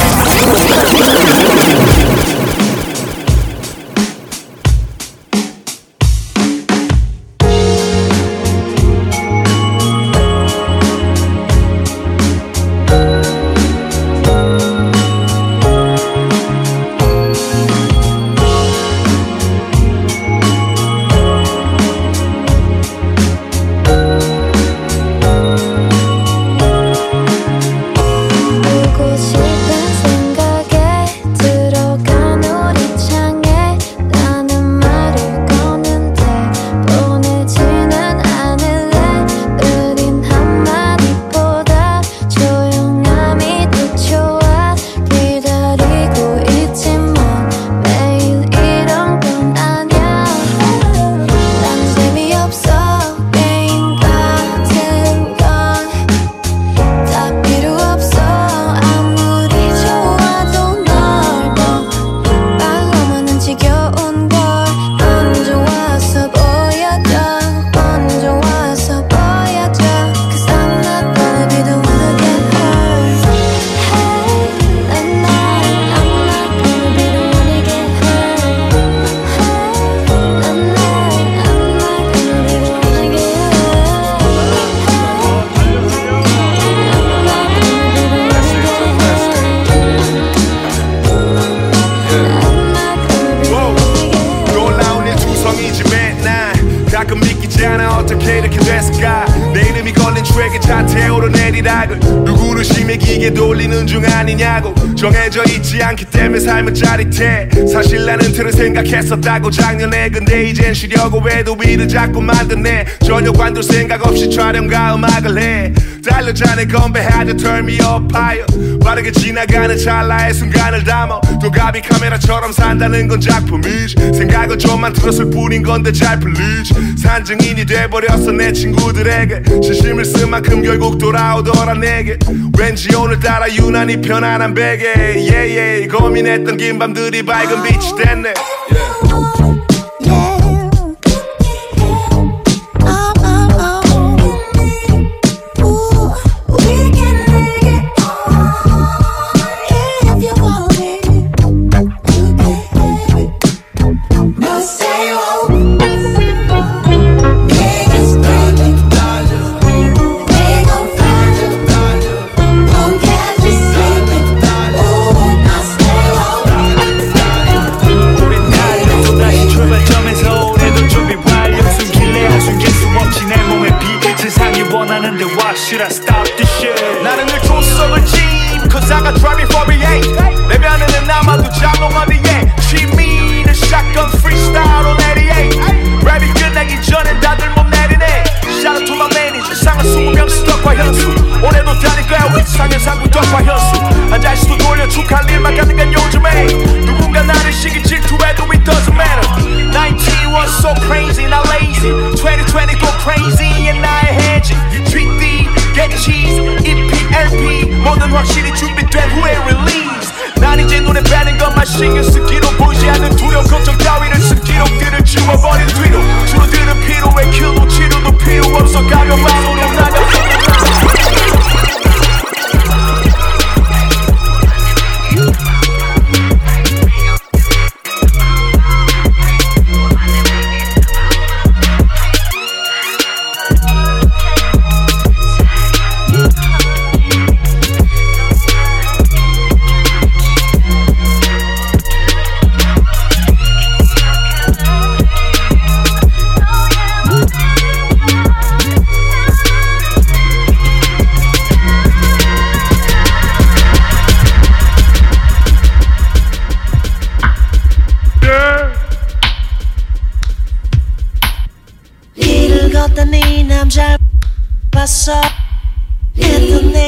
틀을 108.85 108.95
생각했었다고 108.95 109.49
작년에. 109.51 110.09
근데 110.09 110.49
이젠 110.49 110.73
쉬려고 110.73 111.27
해도 111.29 111.57
위를 111.59 111.87
자꾸 111.87 112.21
만드네. 112.21 112.85
전혀 113.05 113.31
관둘 113.31 113.63
생각 113.63 114.05
없이 114.05 114.29
촬영과 114.29 114.95
음악을 114.95 115.37
해. 115.41 115.73
달려자네 116.07 116.65
건배하자 116.67 117.33
turn 117.33 117.63
me 117.65 117.75
up 117.75 118.15
higher. 118.15 118.45
빠르게 118.83 119.11
지나가는 119.11 119.75
찰나의 119.77 120.33
순간을 120.33 120.83
담아. 120.83 121.19
도가비 121.41 121.81
카메라처럼 121.81 122.51
산다는 122.51 123.07
건 123.07 123.19
작품이지. 123.19 123.95
생각을 124.13 124.57
좀만 124.57 124.93
들었을 124.93 125.29
뿐인 125.29 125.63
건데 125.63 125.91
잘 125.91 126.19
풀리지. 126.19 126.73
산증인이 126.97 127.65
돼버렸어 127.65 128.31
내 128.31 128.53
친구들에게. 128.53 129.61
진심을 129.61 130.05
쓴 130.05 130.29
만큼 130.29 130.61
결국 130.61 130.97
돌아오더라 130.97 131.73
내게. 131.73 132.17
왠지 132.57 132.95
오늘따라 132.95 133.51
유난히 133.53 133.99
편안한 133.99 134.53
베개. 134.53 134.85
Yeah, 134.85 135.57
yeah. 135.57 135.87
고민했던 135.87 136.57
긴 136.57 136.77
밤들이 136.79 137.23
밝은 137.23 137.63
빛이 137.63 137.95
됐네 137.97 138.33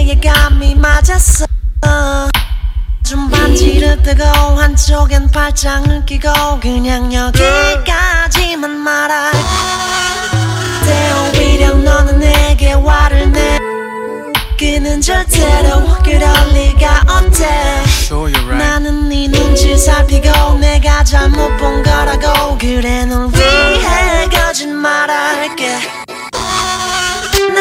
내게 0.07 0.29
감이 0.29 0.73
맞았어. 0.75 1.45
좀 3.03 3.29
반지를 3.29 4.01
뜨고 4.03 4.23
한쪽엔 4.23 5.31
팔짱을 5.31 6.05
끼고 6.05 6.31
그냥 6.61 7.13
여기까지만 7.13 8.71
말할 8.71 9.33
때 10.85 11.11
오히려 11.13 11.73
너는 11.73 12.19
내게 12.19 12.71
화를 12.71 13.33
내 13.33 13.57
그는 14.57 15.01
절대로 15.01 15.85
그럴 16.05 16.23
리가 16.53 17.03
없대. 17.09 17.83
나는 18.57 19.09
네 19.09 19.27
눈치 19.27 19.77
살피고 19.77 20.53
내가 20.59 21.03
잘못 21.03 21.57
본 21.57 21.83
거라고 21.83 22.57
그래 22.57 23.03
널 23.03 23.27
위해 23.33 24.29
거짓말할게 24.29 26.06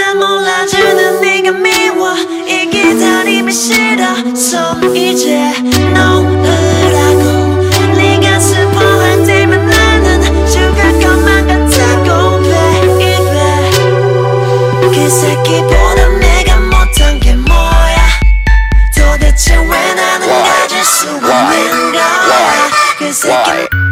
날 0.07 0.15
몰라주는 0.15 1.21
네가 1.21 1.51
미워. 1.51 2.15
이 2.47 2.71
기다림이 2.71 3.51
싫어. 3.53 4.05
So 4.37 4.95
이제 4.95 5.53
놓으라고. 5.93 7.57
네가 7.97 8.39
슬퍼할 8.39 9.25
때면 9.25 9.67
나는 9.67 10.47
죽을 10.47 11.01
것만 11.01 11.49
같다고 11.49 12.41
baby 12.41 13.71
그 14.95 15.11
새끼보다 15.11 16.09
내가 16.21 16.61
못한 16.61 17.19
게 17.19 17.35
뭐야? 17.35 17.97
도대체 18.95 19.57
왜 19.57 19.95
나는 19.95 20.29
가질 20.29 20.85
수 20.85 21.09
없는 21.09 21.93
거야? 21.93 22.71
그 22.99 23.13
새끼 23.13 23.86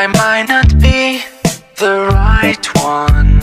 I 0.00 0.06
might 0.06 0.46
not 0.48 0.78
be 0.78 1.24
the 1.74 2.08
right 2.12 2.64
one. 2.84 3.42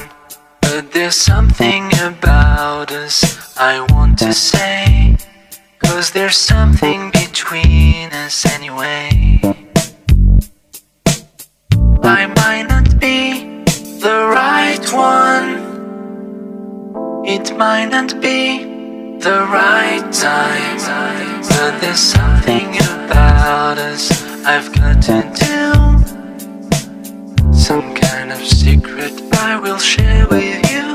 But 0.61 0.89
there's 0.93 1.17
something 1.17 1.91
about 1.99 2.93
us 2.93 3.57
I 3.57 3.85
want 3.91 4.19
to 4.19 4.33
say. 4.33 5.17
Cause 5.79 6.11
there's 6.11 6.37
something 6.37 7.11
between 7.11 8.07
us 8.13 8.45
anyway. 8.45 9.41
I 12.03 12.21
might 12.39 12.67
not 12.69 13.01
be 13.01 13.63
the 13.99 14.19
right 14.39 14.85
one. 14.93 15.51
It 17.25 17.53
might 17.57 17.87
not 17.87 18.21
be 18.21 18.63
the 19.19 19.45
right 19.51 20.07
time. 20.13 21.41
But 21.49 21.81
there's 21.81 21.99
something 21.99 22.77
about 22.77 23.77
us 23.77 24.09
I've 24.45 24.71
got 24.71 25.01
to 25.09 25.19
do. 25.35 25.45
Some 27.65 27.95
kind 27.95 28.32
of 28.32 28.45
secret 28.45 29.12
I 29.34 29.60
will 29.60 29.80
share 29.80 30.28
with 30.28 30.71
you. 30.71 30.86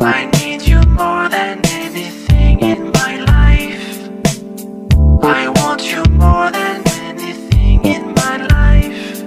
I 0.00 0.28
need 0.40 0.62
you 0.62 0.82
more 0.82 1.28
than 1.28 1.64
anything 1.66 2.58
in 2.58 2.90
my 2.90 3.20
life. 3.20 4.10
I 5.22 5.48
want 5.58 5.92
you 5.92 6.02
more 6.10 6.50
than 6.50 6.82
anything 7.04 7.84
in 7.84 8.14
my 8.14 8.36
life. 8.48 9.22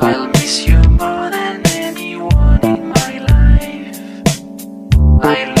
I'll 0.00 0.28
miss 0.28 0.66
you 0.66 0.78
more 0.78 1.28
than 1.28 1.60
anyone 1.66 2.64
in 2.64 2.88
my 2.88 3.18
life. 3.34 4.00
I 5.22 5.51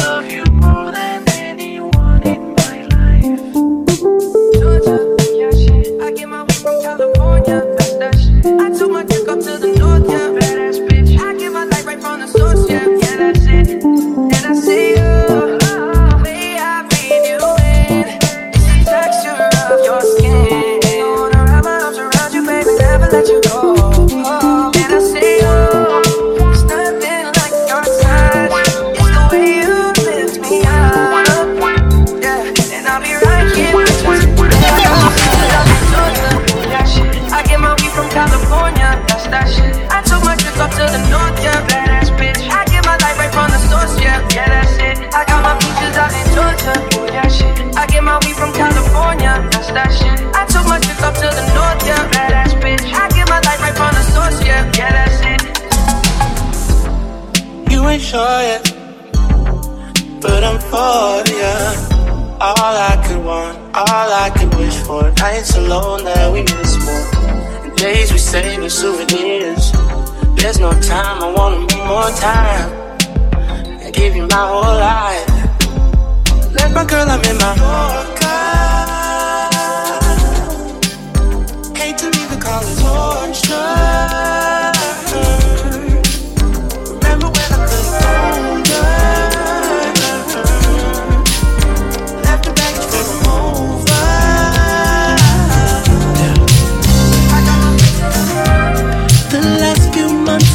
Wake 9.24 9.38
to 9.38 9.58
the 9.58 9.71
sure 58.12 58.42
yet, 58.42 58.62
but 60.20 60.44
I'm 60.44 60.58
for 60.70 61.24
ya. 61.40 61.54
All 62.44 62.76
I 62.92 62.94
could 63.04 63.24
want, 63.24 63.56
all 63.74 64.10
I 64.24 64.28
could 64.36 64.52
wish 64.56 64.76
for, 64.86 65.10
nights 65.12 65.56
alone 65.56 66.04
that 66.04 66.30
we 66.30 66.42
miss 66.42 66.72
more, 66.84 67.06
and 67.64 67.74
days 67.74 68.12
we 68.12 68.18
save 68.18 68.62
as 68.62 68.74
souvenirs. 68.74 69.72
There's 70.36 70.58
no 70.60 70.72
time, 70.92 71.22
I 71.26 71.32
wanna 71.38 71.60
move 71.60 71.86
more 71.92 72.10
time, 72.28 72.68
and 73.80 73.94
give 73.94 74.14
you 74.14 74.26
my 74.26 74.44
whole 74.52 74.76
life. 74.92 75.30
Let 76.56 76.70
my 76.74 76.84
girl, 76.84 77.08
I'm 77.08 77.24
in 77.30 77.36
my 77.44 77.52
Orca. 77.80 78.36
Hate 81.80 81.96
to 81.96 82.06
leave 82.14 82.30
the 82.34 82.40
college 82.46 82.78
torture. 82.84 84.71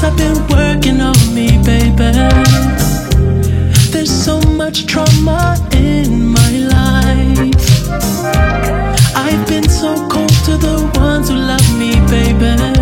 I've 0.03 0.15
been 0.15 0.47
working 0.47 1.01
on 1.01 1.17
me, 1.33 1.57
baby. 1.63 2.11
There's 3.91 4.11
so 4.11 4.39
much 4.41 4.85
trauma 4.85 5.57
in 5.73 6.23
my 6.25 6.51
life. 6.51 7.89
I've 9.15 9.47
been 9.47 9.67
so 9.67 10.07
cold 10.07 10.29
to 10.45 10.57
the 10.57 10.91
ones 10.95 11.29
who 11.29 11.35
love 11.35 11.67
me, 11.79 11.95
baby. 12.09 12.76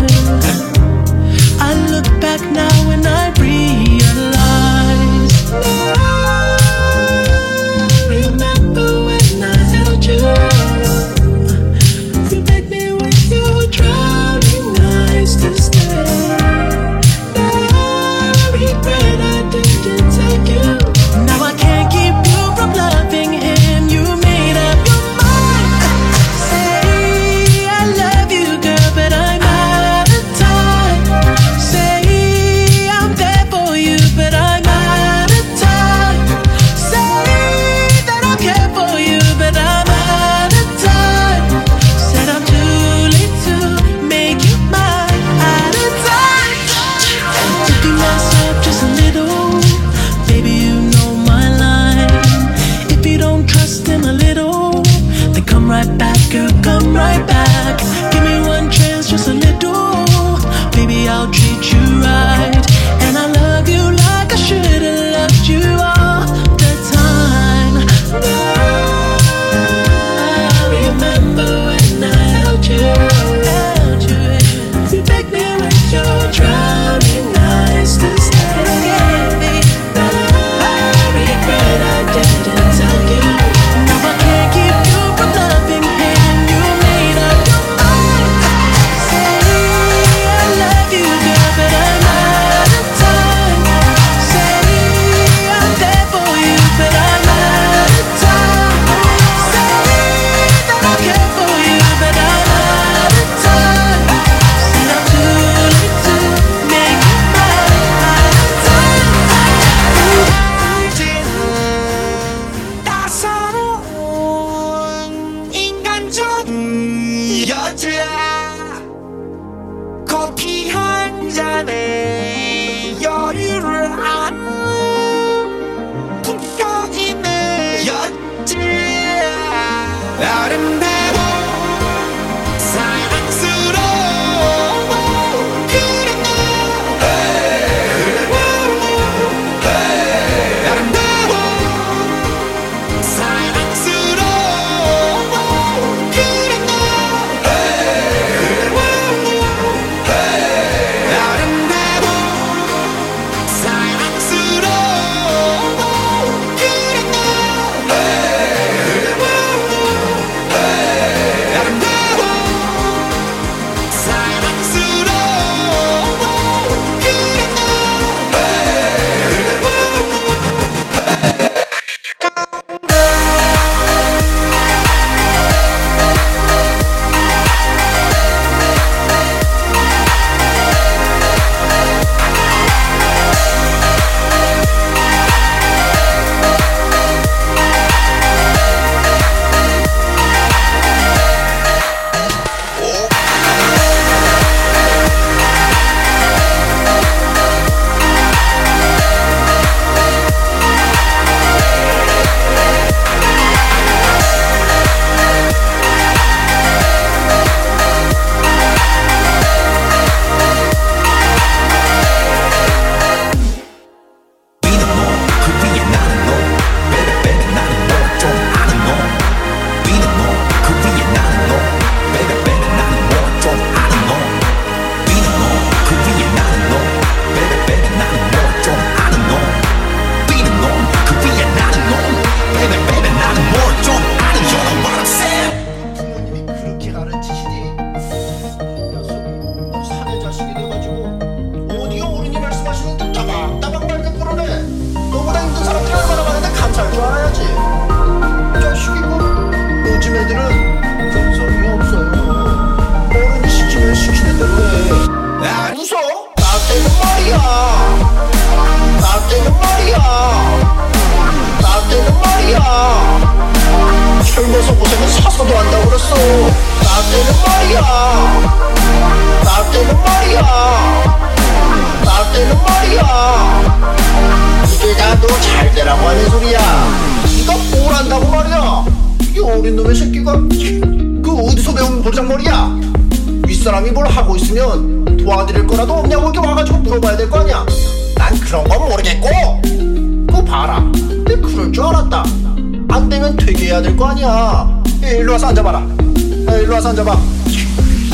와서 296.86 296.90
앉아봐. 296.90 297.18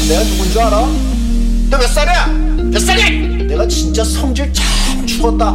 내가 0.09 0.23
누군 0.25 0.51
줄 0.51 0.61
알아? 0.63 0.87
너 1.71 1.79
몇 1.79 1.87
살이야? 1.89 2.27
몇 2.71 2.79
살이? 2.81 3.45
내가 3.47 3.67
진짜 3.69 4.03
성질 4.05 4.51
참 4.53 5.07
죽었다. 5.07 5.55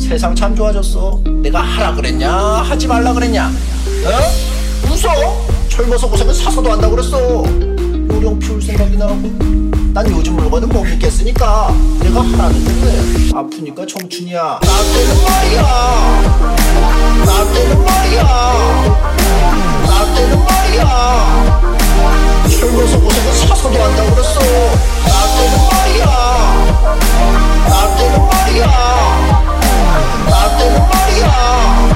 세상 0.00 0.34
참 0.34 0.54
좋아졌어. 0.56 1.20
내가 1.42 1.60
하라 1.60 1.94
그랬냐? 1.94 2.32
하지 2.32 2.86
말라 2.88 3.12
그랬냐? 3.12 3.46
어? 3.46 4.88
웃어? 4.88 5.46
젊어서 5.68 6.08
고생은 6.08 6.34
사서도 6.34 6.72
한다고 6.72 6.96
그랬어. 6.96 7.18
요령 8.12 8.38
피울 8.40 8.60
생각이 8.60 8.96
나고. 8.96 9.14
난 9.92 10.10
요즘 10.10 10.34
물건은 10.36 10.68
못 10.68 10.82
믿겠으니까 10.84 11.72
내가 12.00 12.20
하라는 12.20 12.66
해 12.66 13.30
아프니까 13.34 13.86
청춘이야. 13.86 14.60
나 14.62 14.82
때는 14.92 15.24
말이야. 15.24 15.62
나 17.26 17.44
때는 17.52 17.84
말이야. 17.84 18.22
나 19.86 20.14
때는 20.14 20.44
말이야 20.44 21.79
젊어서 22.60 23.00
고생은 23.00 23.32
사서도 23.48 23.82
한다고 23.82 24.10
그랬어. 24.14 24.40
나 24.40 25.12
때는 25.36 25.54
말이야. 25.70 26.06
나 27.68 27.96
때는 27.96 28.14
말이야. 28.28 28.66
나 30.28 30.56
때는 30.58 30.88
말이야 30.88 31.89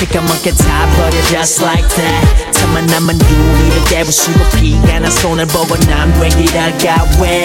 시커멓게 0.00 0.52
다 0.52 0.86
버려 0.96 1.10
just 1.28 1.62
like 1.62 1.88
that 1.96 2.52
틈만 2.52 2.86
남은 2.86 3.20
우리를 3.20 3.84
깨부수고 3.84 4.38
피가 4.56 4.98
난 5.00 5.10
손을 5.10 5.46
보고 5.46 5.76
난 5.86 6.12
왜 6.20 6.28
이럴까 6.28 7.06
왜 7.20 7.44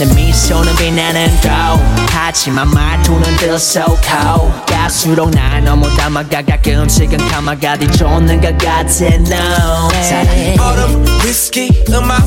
내 0.00 0.06
미소는 0.14 0.74
빛나는 0.76 1.28
glow 1.42 1.78
하지만 2.08 2.70
말투는 2.70 3.36
들썩하고 3.36 4.50
갈수록 4.66 5.28
날 5.30 5.62
너무 5.62 5.94
담아가 5.94 6.40
가끔씩은 6.40 7.18
감아가 7.28 7.76
뒤쫓는 7.76 8.40
것 8.40 8.56
같아 8.56 9.04
no 9.04 9.90
사랑해. 10.02 10.56
얼음 10.58 11.04
위스키 11.22 11.84
음악 11.90 12.18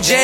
잼 0.00 0.16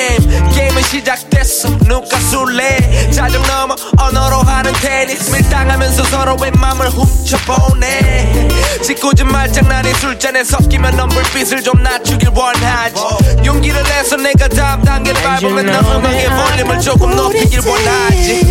게임은 0.54 0.80
시작됐어 0.82 1.76
누가 1.78 2.20
술래? 2.20 3.10
자정 3.10 3.42
넘어 3.42 3.74
언어로 3.98 4.36
하는 4.42 4.72
테니스. 4.74 5.32
밀당하면서 5.32 6.04
서로의 6.04 6.52
맘을 6.52 6.88
훔쳐보네 6.90 8.48
짓궂은 8.82 9.26
말장난이 9.26 9.92
술잔에 9.94 10.44
섞이면 10.44 10.96
넌 10.96 11.08
불빛을 11.08 11.62
좀 11.62 11.82
낮추길 11.82 12.28
원하지. 12.28 12.94
용기를 13.44 13.82
내서 13.82 14.16
내가 14.16 14.46
다음 14.48 14.84
단계를 14.84 15.20
밟으면 15.22 15.66
넌 15.66 15.84
음악의 15.96 16.28
볼륨을 16.30 16.80
조금 16.92 17.16
높이길 17.16 17.58
원하지 17.66 18.42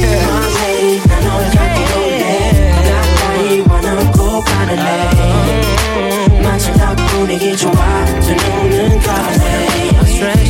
가는데 4.44 5.22
마지막 6.42 6.96
분위기 6.96 7.56
좋아 7.56 8.04
들려오는 8.20 9.00
가만해 9.00 9.92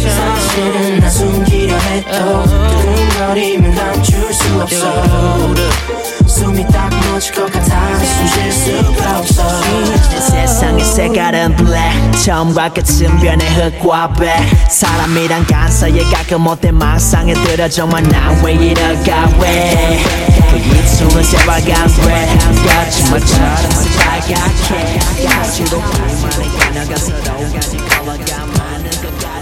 사실은 0.10 1.00
나 1.02 1.10
숨기려 1.10 1.76
해도 1.76 2.46
두근거리면 2.46 3.76
감출 3.76 4.34
수 4.34 4.62
없어 4.62 6.01
숨이 6.32 6.66
딱 6.68 6.90
멎을 6.90 7.32
것 7.36 7.52
같아. 7.52 7.98
숨쉴 8.00 8.52
수가 8.52 9.20
없어. 9.20 9.44
내 9.62 10.48
세상의 10.48 10.84
색깔은 10.86 11.56
black. 11.58 12.24
처음과 12.24 12.70
끝은 12.70 13.20
변해 13.20 13.46
흙과 13.50 14.14
배. 14.14 14.34
사람이란 14.70 15.46
간사에 15.46 16.00
가끔 16.12 16.42
못된 16.42 16.74
망상에 16.76 17.34
들어 17.34 17.68
정말 17.68 18.04
난왜 18.04 18.54
이럴까 18.54 19.30
왜그 19.40 20.58
입술은 20.58 21.24
새빨간 21.24 21.90
red 22.06 22.40
거짓말처럼 22.66 23.70
빨갛게. 23.98 25.00
갈수록 25.28 25.84
우리만의 25.84 26.50
그녀가 26.58 26.96
서로 26.96 27.52
가진 27.54 27.80
컬러가 27.88 28.46
많은 28.58 28.90
것 28.90 29.20
같아 29.20 29.42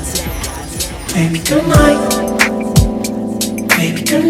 Baby 1.13 1.43
good 1.43 1.65
night 1.67 2.01
Baby 3.77 4.03
good 4.03 4.27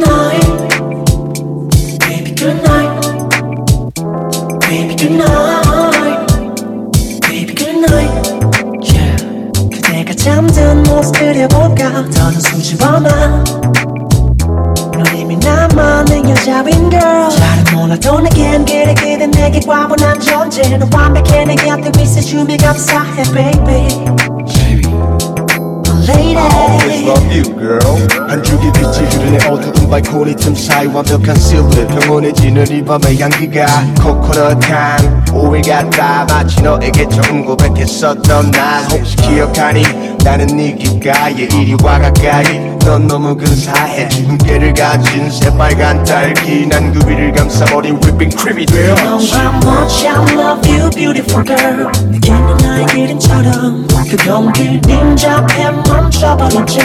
여자인 16.59 16.89
girl. 16.89 17.29
잘은 17.29 17.63
몰라도 17.73 18.19
내겐 18.19 18.65
그래 18.65 18.93
그대 18.93 19.27
내게 19.27 19.59
과분한 19.61 20.19
존재 20.19 20.61
넌 20.77 20.89
완벽해 20.93 21.45
내 21.45 21.55
곁에 21.55 21.89
있어주며 22.01 22.57
감사해 22.57 23.23
baby. 23.33 23.87
Lady. 26.09 26.35
I 26.35 26.49
always 26.49 27.03
love 27.03 27.27
you, 27.29 27.43
girl. 27.43 28.27
한 28.27 28.43
줄기 28.43 28.71
빛이 28.73 29.07
흐르네. 29.07 29.45
어두운 29.47 29.89
발코니 29.89 30.35
틈 30.35 30.55
사이 30.55 30.87
완벽한 30.87 31.35
실루엣 31.37 31.87
평온해지는 31.87 32.67
이 32.67 32.83
밤의 32.83 33.19
향기가 33.19 33.65
코코넛 34.01 34.57
향. 34.69 35.23
오해가 35.31 36.25
마치 36.25 36.61
너에게 36.61 37.07
처음 37.09 37.45
고백했었던 37.45 38.51
날. 38.51 38.83
혹시 38.91 39.15
기억하니? 39.17 39.83
나는 40.23 40.47
네 40.47 40.75
귓가에 40.75 41.31
이리 41.33 41.75
와 41.83 41.99
가까이 41.99 42.68
넌 42.85 43.07
너무 43.07 43.35
근사해 43.35 44.07
붉은깨를 44.09 44.73
가진 44.73 45.29
새빨간 45.29 46.03
딸기 46.03 46.65
난 46.67 46.89
그 46.93 47.07
위를 47.07 47.31
감싸버린 47.33 47.95
whipping 48.01 48.35
cream이 48.35 48.65
되어 48.65 48.89
You 48.89 48.95
know 48.95 49.19
how 49.19 49.53
much 49.63 50.07
I 50.07 50.33
love 50.33 50.67
you, 50.71 50.89
beautiful 50.89 51.45
girl. 51.45 51.91
내게는 52.09 52.57
나의 52.57 52.85
이름처럼 53.03 53.87
그건 54.09 54.51
빌딩 54.53 55.15
앞에 55.27 55.69
멈춰버렸지. 55.87 56.79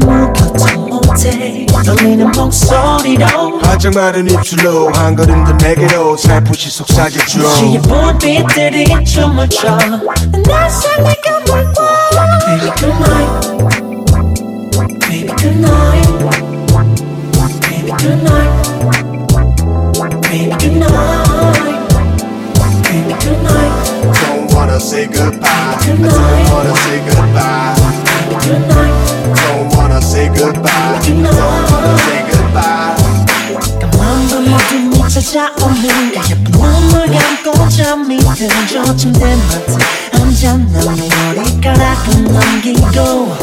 묵혀도 0.00 0.76
못해. 0.88 1.66
떨리는 1.84 2.32
목소리로 2.32 3.60
화장 3.62 3.92
마른 3.94 4.28
입술로 4.28 4.90
한 4.94 5.14
걸음 5.14 5.44
더 5.44 5.52
내게로 5.52 6.16
살포시 6.16 6.70
속삭여줘 6.70 7.48
시의 7.48 7.80
불빛들이 7.82 9.04
춤을 9.04 9.48
춰. 9.48 9.76
날 9.78 10.68
살리가 10.70 11.40
물고. 11.46 11.82
Baby 12.46 12.72
good 12.76 12.96
night. 12.98 13.46
Baby 13.46 13.50
good 13.50 13.52
night. 13.52 13.55
Baby 15.15 15.31
good 15.41 15.57
night. 15.59 16.07
Baby 17.61 17.91
good 18.01 18.23
night. 18.23 18.51
Baby 20.21 20.55
good 23.19 23.41
night. 23.43 23.73
Don't 24.21 24.53
wanna 24.53 24.79
say 24.79 25.07
goodbye 25.07 25.47
I 25.47 25.85
don't 25.85 26.51
wanna 26.51 26.75
say 26.75 26.99
goodbye 27.07 27.75
Good 28.43 28.63
night. 28.67 28.95
Don't 29.35 29.69
wanna 29.77 30.01
say 30.01 30.27
goodbye 30.27 30.99
Don't 31.05 31.23
wanna 31.71 31.97
say 32.05 32.21
goodbye 32.31 32.95
까만 33.79 34.27
밤 34.29 34.53
어둠이 34.53 35.09
찾아오는 35.09 36.11
그 36.11 36.19
예쁜 36.29 36.51
눈을 36.51 37.07
감고 37.43 37.69
잠이 37.69 38.17
들죠 38.19 38.95
침대 38.95 39.35
맡아 39.35 40.21
앉아 40.21 40.57
남의 40.57 41.09
머리카락을 41.09 42.23
넘기고 42.23 43.35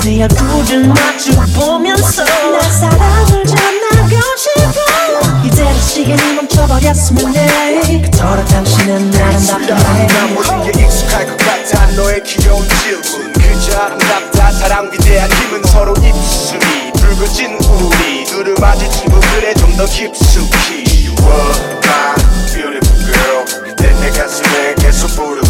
그대 0.00 0.22
얼굴을 0.22 0.88
마주 0.88 1.30
보면서 1.54 2.24
나 2.24 2.60
사랑을 2.62 3.44
전하고 3.44 4.16
싶어. 4.34 5.44
이대로 5.44 5.78
시간이 5.78 6.36
멈춰버렸으면 6.36 7.36
해. 7.36 8.00
그토록 8.00 8.48
당신은 8.48 9.14
아름답게 9.14 9.74
난 10.06 10.34
모든 10.34 10.62
게 10.72 10.82
익숙할 10.82 11.26
것 11.26 11.36
같아. 11.36 11.86
너의 11.96 12.22
귀여운 12.24 12.66
질문. 12.80 13.30
그저 13.34 13.78
아름답다. 13.78 14.50
사랑 14.52 14.90
위대한 14.90 15.30
힘은 15.30 15.64
서로 15.64 15.92
입술이 15.92 16.92
붉어진 16.94 17.58
우리 17.60 18.24
눈을 18.24 18.54
마주친 18.58 19.04
부분에 19.04 19.52
좀더 19.52 19.84
깊숙이. 19.84 20.84
You 21.04 21.14
are 21.28 21.78
my 21.84 22.14
beautiful 22.46 23.04
girl. 23.04 23.44
그대 23.66 23.92
내 24.00 24.08
가슴에 24.18 24.74
계속 24.76 25.08
부르고 25.14 25.49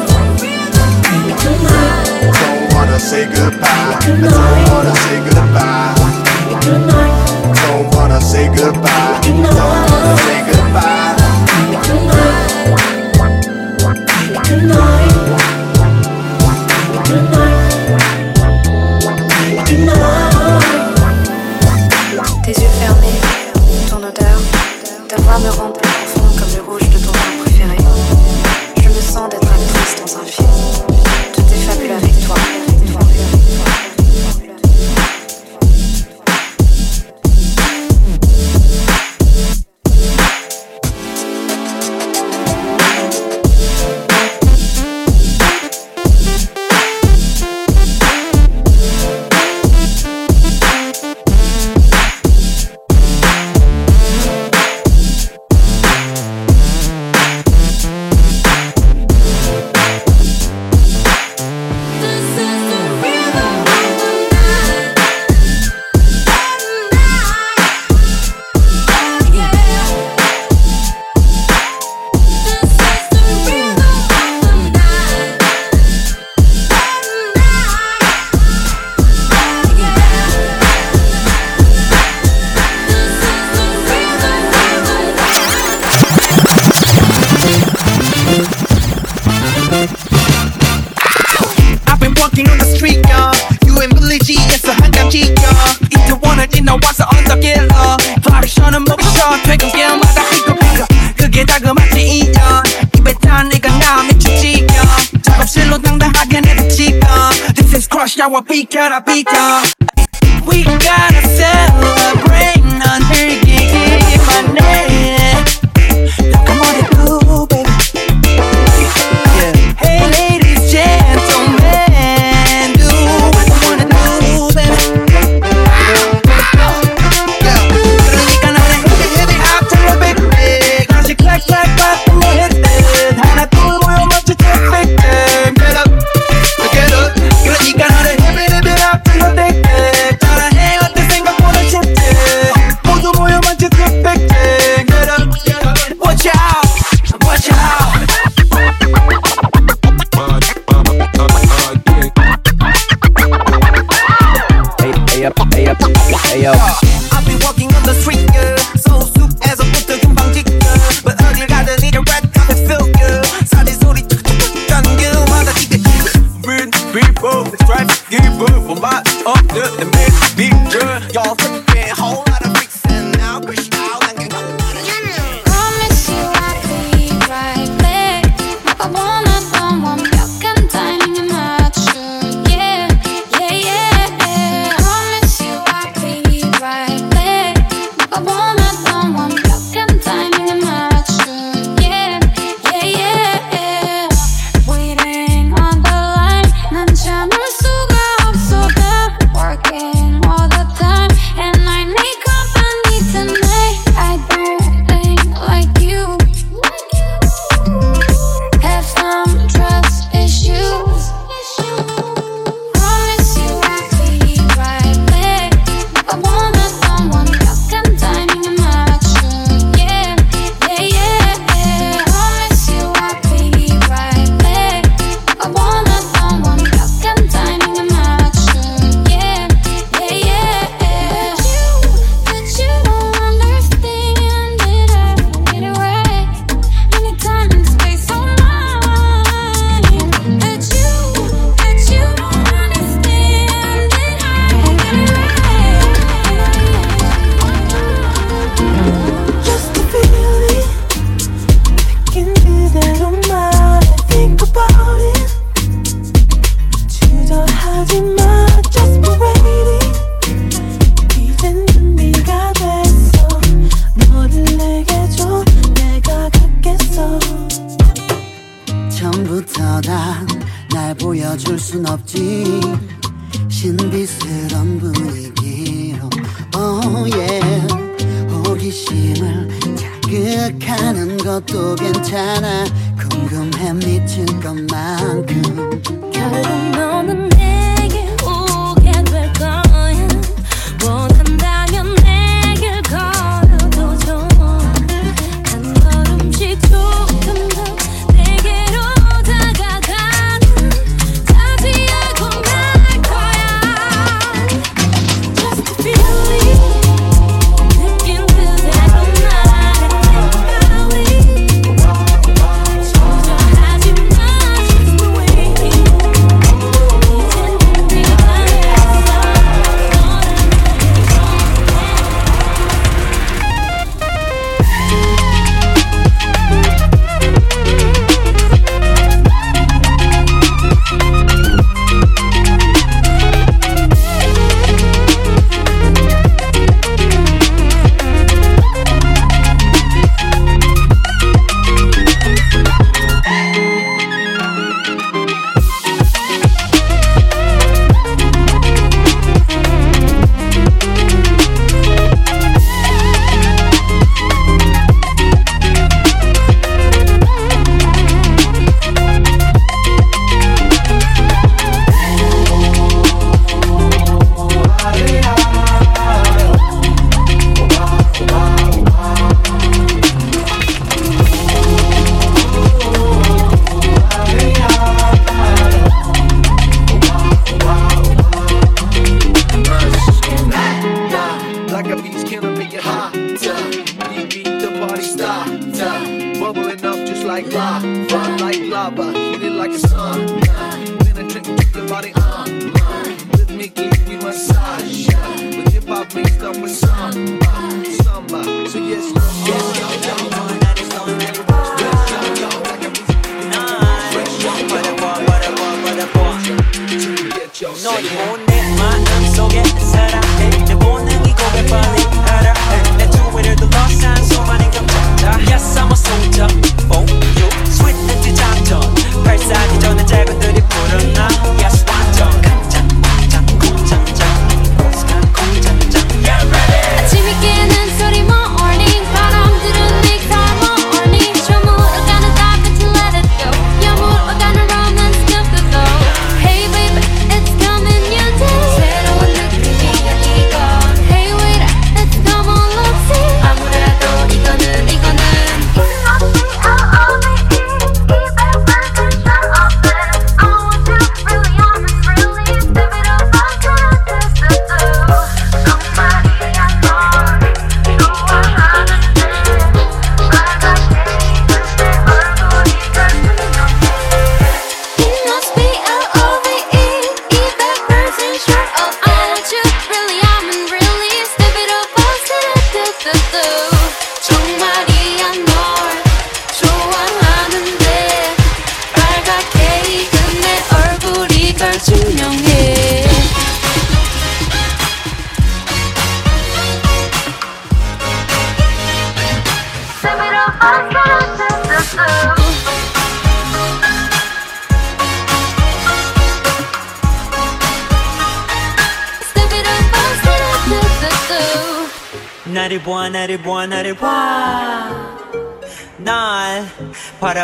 say 3.01 3.25
goodbye. 3.25 3.67
I 3.67 4.05
don't 4.05 4.71
wanna 4.71 4.95
say 4.95 5.19
goodbye. 5.25 5.95
Don't 7.67 7.95
wanna 7.95 8.21
say 8.21 8.47
goodbye. 8.47 9.80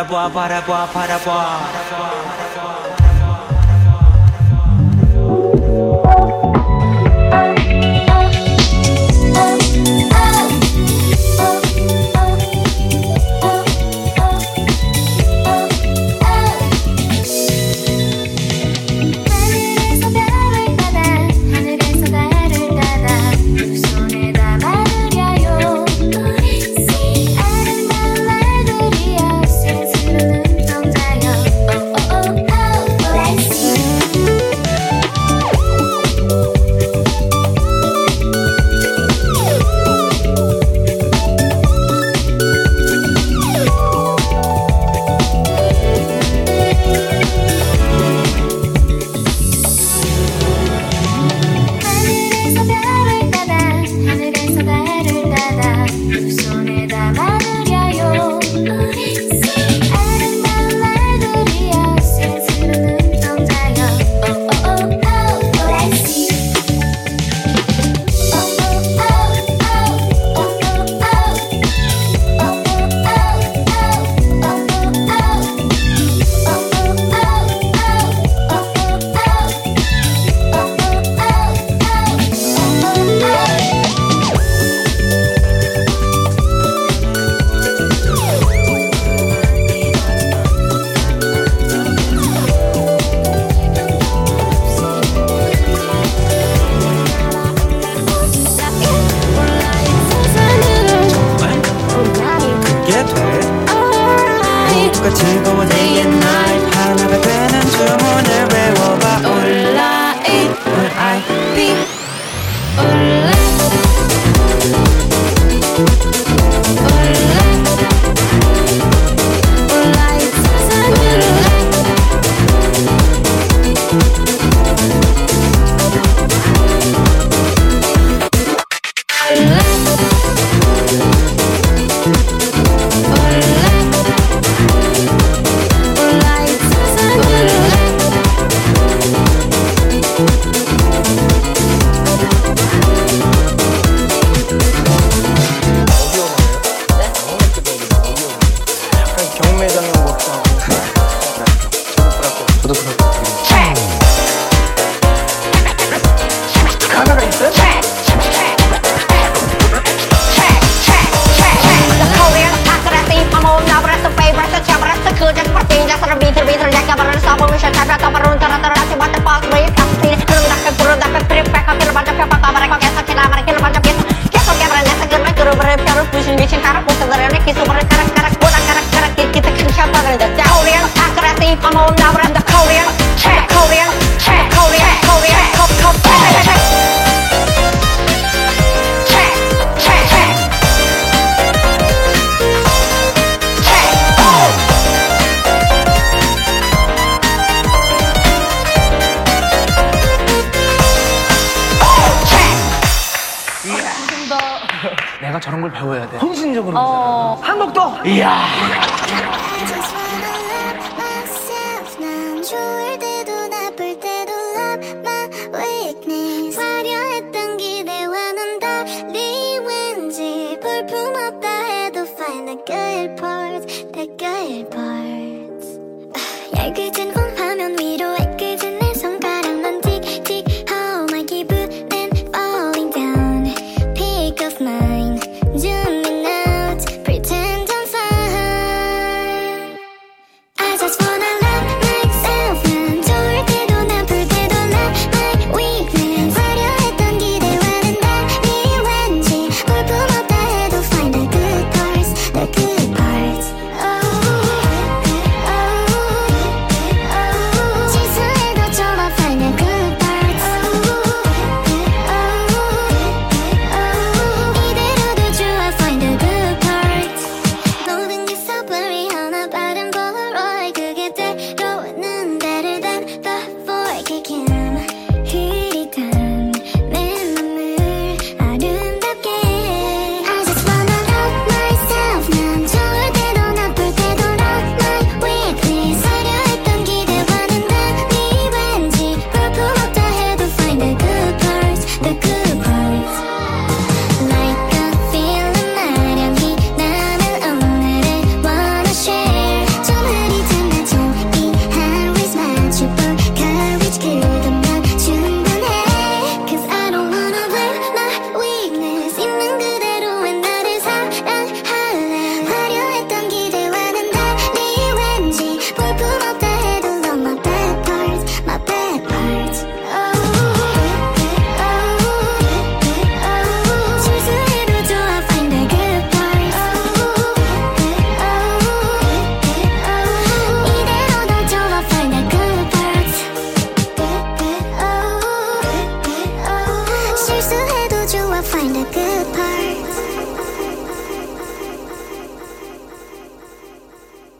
boa, 0.08 0.30
bora 0.30 0.62
boa, 0.62 0.88
para 0.88 1.20
boa. 1.20 2.87